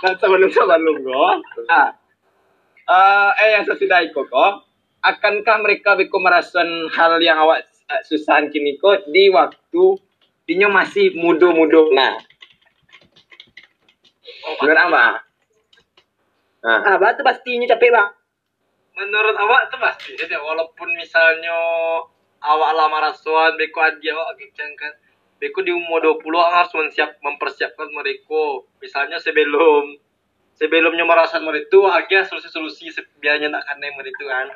[0.00, 1.36] eh dan sebelum sebelum kok
[1.68, 1.88] ah,
[2.88, 4.52] eh, eh yang sesudah itu kok
[5.00, 9.84] akankah mereka beko merasakan hal yang awak eh, susahan kini kok di waktu
[10.50, 11.78] dinya masih muda-muda.
[11.94, 12.18] Nah.
[14.58, 15.22] Menurut apa
[16.66, 16.78] nah.
[16.82, 18.10] Ah, batu pastinya capek, Bang.
[18.98, 21.56] Menurut awak itu pasti ya, walaupun misalnya
[22.44, 24.92] awak lama rasuan, beko adia awak kencang kan.
[25.40, 28.60] Beko di umur 20 awak harus mensiap, mempersiapkan mereka.
[28.76, 29.96] Misalnya sebelum
[30.52, 32.92] sebelumnya merasakan mereka itu agak solusi-solusi
[33.48, 34.46] nak kena mereka kan.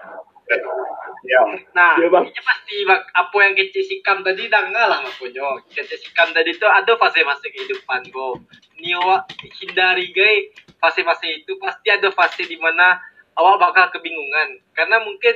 [1.25, 1.41] ya
[1.73, 2.29] Nah, Ya, Bang.
[2.29, 5.57] ini pasti bak, apa yang kecil sikam tadi dah enggak lah makanya.
[5.73, 8.37] Kecil sikam tadi itu ada fase-fase kehidupan go.
[8.77, 9.33] Ini awak
[9.65, 13.01] hindari gay fase-fase itu pasti ada fase di mana
[13.41, 14.61] awak bakal kebingungan.
[14.77, 15.33] Karena mungkin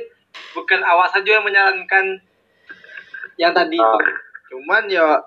[0.52, 2.20] bukan awak saja yang menyarankan
[3.40, 3.96] yang tadi Ah.
[3.96, 4.04] itu.
[4.52, 5.24] Cuman ya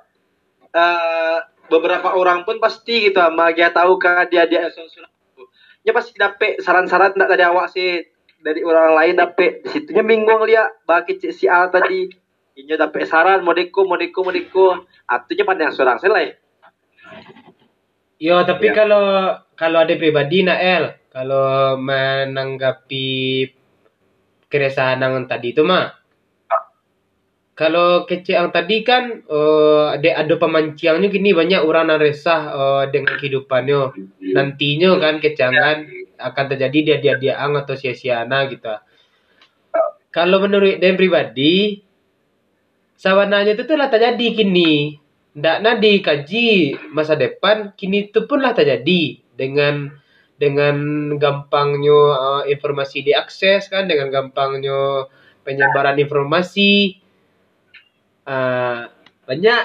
[0.76, 1.38] eh,
[1.72, 4.68] beberapa orang pun pasti gitu sama dia tahu kan dia dia
[5.82, 8.06] Ya pasti dapet saran-saran tak dari awak sih
[8.42, 12.06] dari orang lain dapet di situnya bingung lihat bagi si A tadi
[12.58, 16.38] inya dapet saran modeko modeko modeko artinya pada yang seorang selai
[18.22, 18.86] Yo, tapi Ya.
[18.86, 23.10] kalau kalau ada pribadi nak El, kalau menanggapi
[24.46, 26.01] keresahan yang tadi itu mah.
[27.62, 32.84] Kalau kecil yang tadi kan eh, ada ada pemancingnya gini banyak orang yang resah eh,
[32.90, 33.82] dengan kehidupannya.
[34.34, 35.86] Nantinya kan kecangan
[36.18, 38.66] akan terjadi dia dia diaang atau sia-siana gitu.
[40.10, 41.86] Kalau menurut dan pribadi
[42.98, 44.98] sawananya itu tuh lah terjadi kini.
[45.38, 50.02] Ndak na dikaji masa depan kini itu pun lah terjadi dengan
[50.42, 50.76] dengan
[51.22, 55.06] gampangnya uh, informasi diakses kan dengan gampangnya
[55.46, 57.01] penyebaran informasi
[58.32, 58.88] uh,
[59.28, 59.62] banyak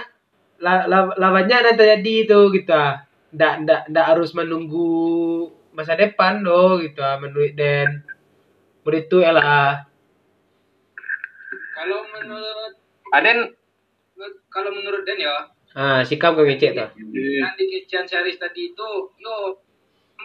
[0.58, 3.04] lah la, la banyak yang terjadi itu gitu ah.
[3.30, 5.46] ndak ndak ndak harus menunggu
[5.76, 8.02] masa depan loh gitu ah, menurut Dan
[8.82, 9.84] begitu ya lah
[11.76, 12.72] Kalau menurut
[13.14, 13.54] Aden
[14.48, 18.88] kalau menurut Dan ya, ah sikap kau ngecek tuh nanti kecian series tadi itu,
[19.20, 19.60] yo,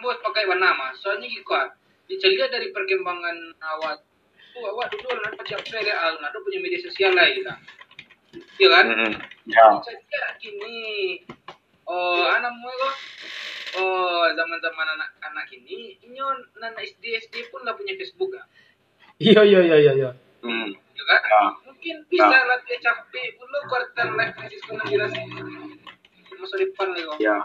[0.00, 0.96] buat pakai warna nama.
[0.96, 1.76] Soalnya gitu kan,
[2.08, 4.00] dicari dari perkembangan awak.
[4.52, 7.52] Tuh awak dulu nak baca apa ya, nak punya media sosial lah gitu.
[8.32, 8.84] Iya kan?
[8.88, 9.12] Mm-mm.
[9.50, 11.20] ya Saya kini,
[11.84, 12.94] oh anak mu kok,
[13.76, 16.26] oh zaman-zaman anak-anak ini, inyo
[16.60, 18.46] anak SD SD pun lah punya Facebook kan?
[19.22, 20.10] iya iya iya iya iya
[20.42, 20.74] Hmm.
[20.74, 21.20] Ya kan?
[21.22, 21.42] Ya.
[21.70, 25.22] Mungkin bisa lah dia capek dulu quarter life crisis kena dirasa
[26.34, 27.16] masa depan lagi kok.
[27.22, 27.36] ya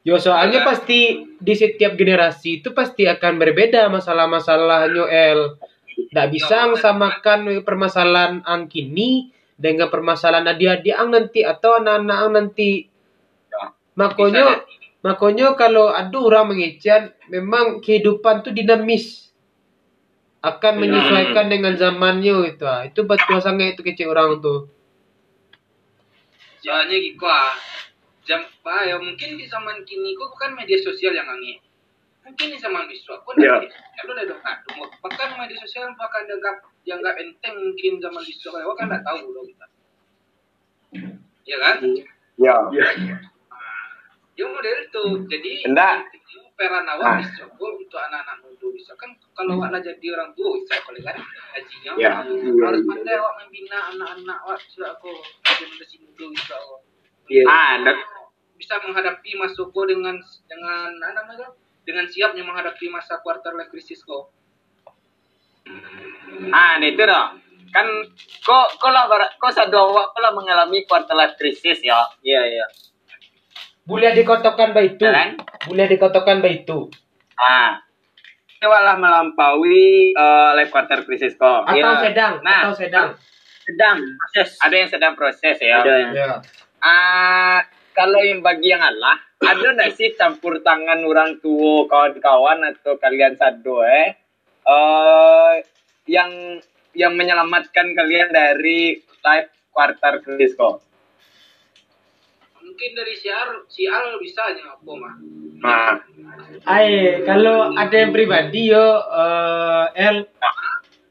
[0.00, 5.60] Yo soalnya pasti di setiap generasi itu pasti akan berbeda masalah-masalahnya El.
[5.92, 9.28] Tidak bisa samakan permasalahan ang kini
[9.60, 12.88] dengan permasalahan adik-adik ang nanti atau anak-anak ang nanti.
[13.52, 13.76] Ya.
[14.00, 14.64] Makanya
[15.04, 19.28] makanya kalau ada orang mengecek memang kehidupan itu dinamis
[20.40, 22.84] akan menyesuaikan dengan zamannya itu ah.
[22.88, 24.72] itu betul sangat itu kecil orang tuh
[26.60, 27.56] Soalnya gitu ah.
[28.28, 31.56] Jam apa ya mungkin di zaman kini kok bukan media sosial yang angin.
[32.20, 33.56] Mungkin di zaman biswa pun Ya.
[33.96, 34.56] kalau udah dekat.
[35.00, 36.28] Bahkan media sosial bahkan
[36.82, 39.66] dianggap dianggap enteng mungkin zaman biswa kalau kan nggak tahu loh kita.
[41.46, 41.76] Ya kan?
[42.40, 42.54] ya
[44.38, 45.04] Ya model itu.
[45.28, 46.08] Jadi Enggak.
[46.60, 46.92] peran Ah.
[47.00, 51.00] awak bisa untuk anak-anak muda bisa kan kalau awak lah jadi orang tua bisa boleh
[51.00, 51.16] kan
[51.56, 52.20] hajinya Ya.
[52.20, 55.08] harus pandai awak membina anak-anak awak sudah aku
[55.56, 56.80] generasi muda bisa awak
[57.32, 57.44] Iya.
[57.48, 57.72] ah
[58.60, 60.20] bisa menghadapi masuk dengan
[60.52, 61.48] dengan apa namanya
[61.88, 64.28] dengan siapnya menghadapi masa quarter life crisis kok.
[66.50, 67.28] Ah nah itu dong
[67.70, 67.86] kan
[68.42, 69.06] kok kok lah
[69.36, 72.02] kok sadu awak kok lah mengalami quarter life crisis ya?
[72.18, 72.66] Iya, iya.
[73.86, 75.38] boleh dikotokan baik itu Kan?
[75.64, 76.90] boleh dikotokan baik itu
[77.36, 77.78] ah.
[78.60, 82.04] Itu lah melampaui eh, life quarter crisis kok atau Iya.
[82.04, 82.68] sedang Nah.
[82.68, 83.08] atau sedang.
[83.64, 83.96] Sedang.
[83.96, 84.50] Proses.
[84.60, 85.80] ada yang sedang proses ya?
[85.80, 86.28] Ada yang ya.
[86.82, 87.64] Ah,
[87.96, 93.32] kalau yang bagi yang Allah, ada nggak sih campur tangan orang tua, kawan-kawan atau kalian
[93.32, 94.19] sado eh,
[94.70, 95.54] eh
[96.06, 96.62] yang
[96.94, 100.82] yang menyelamatkan kalian dari life quarter crisis kok?
[102.60, 105.14] Mungkin dari siar sial bisa aja apa mah.
[105.60, 105.94] Nah,
[106.64, 110.28] Ay, kalau ada yang pribadi yo eh, El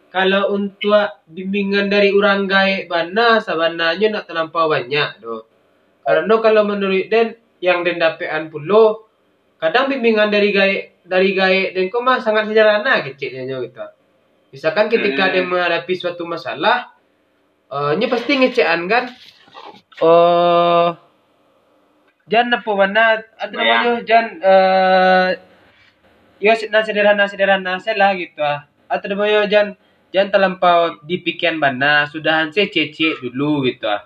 [0.10, 5.46] kalau untuk bimbingan dari orang gaek bana sabananya nak terlampau banyak doh.
[6.02, 9.09] Karena kalau menurut Den yang Den dapetan pulo
[9.60, 13.84] kadang bimbingan dari gaek dari gaek Den kok mah sangat sederhana kecilnya gitu.
[14.50, 15.34] Misalkan ketika Hmm.
[15.36, 16.90] dia menghadapi suatu masalah,
[17.70, 19.04] eh nya pasti ngecekan kan.
[20.02, 20.96] Oh,
[22.30, 23.84] Jan apa mana atau Ya.
[23.84, 25.30] namanya Jan eh
[26.40, 28.64] ya nah sederhana sederhana lah gitu ah.
[28.88, 29.76] Atau namanya Jan
[30.10, 34.06] Jan terlampau dipikiran bana sudahan saya cece dulu gitu ah.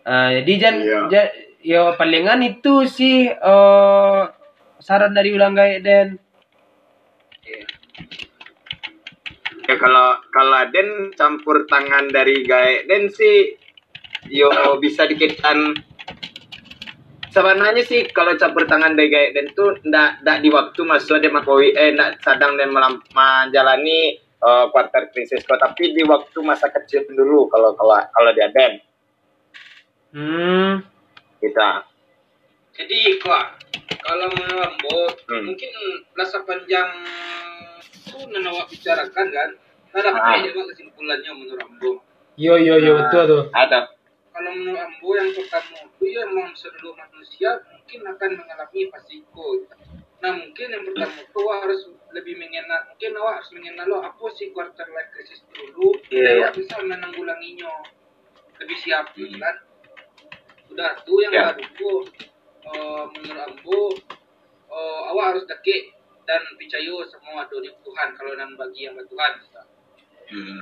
[0.00, 1.00] Ah, jadi Jan, Iya.
[1.12, 1.26] Jan
[1.60, 4.22] ya palingan itu sih eh
[4.80, 6.08] saran dari ulang gaek dan.
[9.68, 13.54] Ya kalau kalau Den campur tangan dari gaek Den sih
[14.26, 14.50] yo
[14.82, 15.78] bisa dikaitan
[17.30, 21.30] sebenarnya sih kalau campur tangan dari gaek Den tuh ndak ndak di waktu masuk dia
[21.30, 26.66] makoi eh ndak sedang dan melam- menjalani eh, quarter krisis kok tapi di waktu masa
[26.72, 28.72] kecil dulu kalau kalau kalau dia Den
[30.10, 30.99] hmm
[31.40, 31.84] kita
[32.70, 33.44] Jadi kok
[34.00, 35.42] kalau menambah Hmm.
[35.44, 35.72] mungkin
[36.12, 36.88] rasa panjang
[37.82, 39.50] itu nanawa bicarakan kan.
[39.90, 40.38] Ada Ah.
[40.38, 41.90] apa ya kesimpulannya menurut Ambo?
[42.38, 43.42] yo yo yo betul tuh.
[43.52, 43.90] ada
[44.30, 49.46] Kalau menurut Ambo yang pertama itu ya memang seluruh manusia mungkin akan mengalami fasiko.
[50.20, 51.80] Nah mungkin yang pertama itu awak harus
[52.10, 56.22] lebih mengenal, mungkin awak harus mengenal lo apa sih quarter life crisis dulu, Iya.
[56.22, 57.72] dan awak bisa menanggulanginya
[58.56, 59.56] lebih siap kan.
[60.70, 61.50] Udah tuh yang Ya.
[61.50, 61.94] baru
[62.62, 63.80] eh, menurut Ambo
[64.68, 65.90] eh, awak harus dekik
[66.22, 69.32] dan percaya semua adanya Tuhan kalau nan bagi yang Tuhan.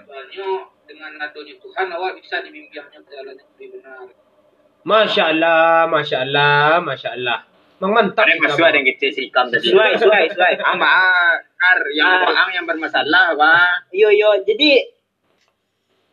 [0.01, 0.49] Soalnya
[0.83, 4.09] dengan adanya Tuhan awak bisa dibimbingnya ke jalan yang lebih benar.
[4.81, 7.39] Masya Allah, Masya Allah, Masya Allah.
[7.79, 8.25] Mang mantap.
[8.25, 8.59] ada kamu.
[8.59, 10.53] ada yang kecil sih kamu Sesuai, sesuai, sesuai.
[10.73, 10.91] Ama
[11.55, 12.27] kar yang Ah.
[12.27, 14.83] orang yang bermasalah pak Yo yo, jadi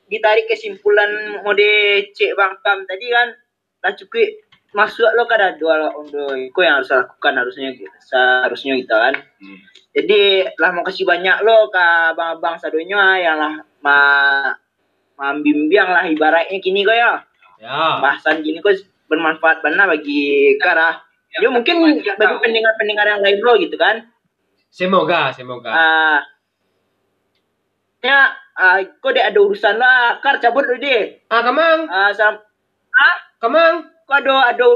[0.05, 1.09] ditarik kesimpulan
[1.41, 1.65] mode
[2.13, 3.33] cek bang Pam tadi kan
[3.93, 8.91] cukup masuk lo kada dua lo untuk itu yang harus lakukan harusnya gitu seharusnya gitu
[8.91, 9.15] kan.
[9.95, 13.99] Jadi lah mau kasih banyak lo ke bang-bang sadonya yang lah ma
[15.15, 17.23] membimbing lah ibaratnya kini kok ya.
[17.55, 18.03] Ya.
[18.03, 18.75] bahasan gini kok
[19.07, 20.99] bermanfaat benar bagi kara
[21.31, 24.11] Yang yo mungkin penting dia bagi pendengar-pendengar yang lain lo gitu kan.
[24.71, 25.71] Semoga, semoga.
[25.71, 26.19] ah.
[28.03, 30.19] Ya ah kok ada urusan lah.
[30.19, 31.23] Kar cabut dulu deh.
[31.31, 32.39] Ah, kamang, ah sam
[32.95, 33.75] ah kamang.
[34.05, 34.67] kok ada ada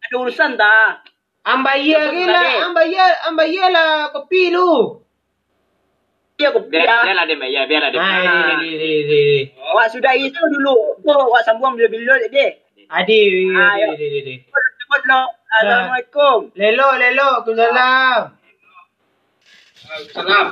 [0.00, 1.08] ada urusan tak
[1.44, 2.56] Ambaya Cabut gila, tadi.
[2.64, 4.96] ambaya, ambaya lah kopi lu.
[6.34, 9.42] dia aku biar ya biar ada ya biar ada Nah, ini, ini, ini, ini, ini.
[9.76, 12.50] wak sudah itu dulu tu wak sambung bila bila deh
[12.88, 13.20] Adi,
[13.52, 13.86] Ah, ini, ya.
[13.92, 14.34] ini, ini, ini.
[14.50, 15.20] cabut lo
[15.52, 18.20] assalamualaikum Lelo, lelo, Waalaikumsalam.
[20.10, 20.46] Salam.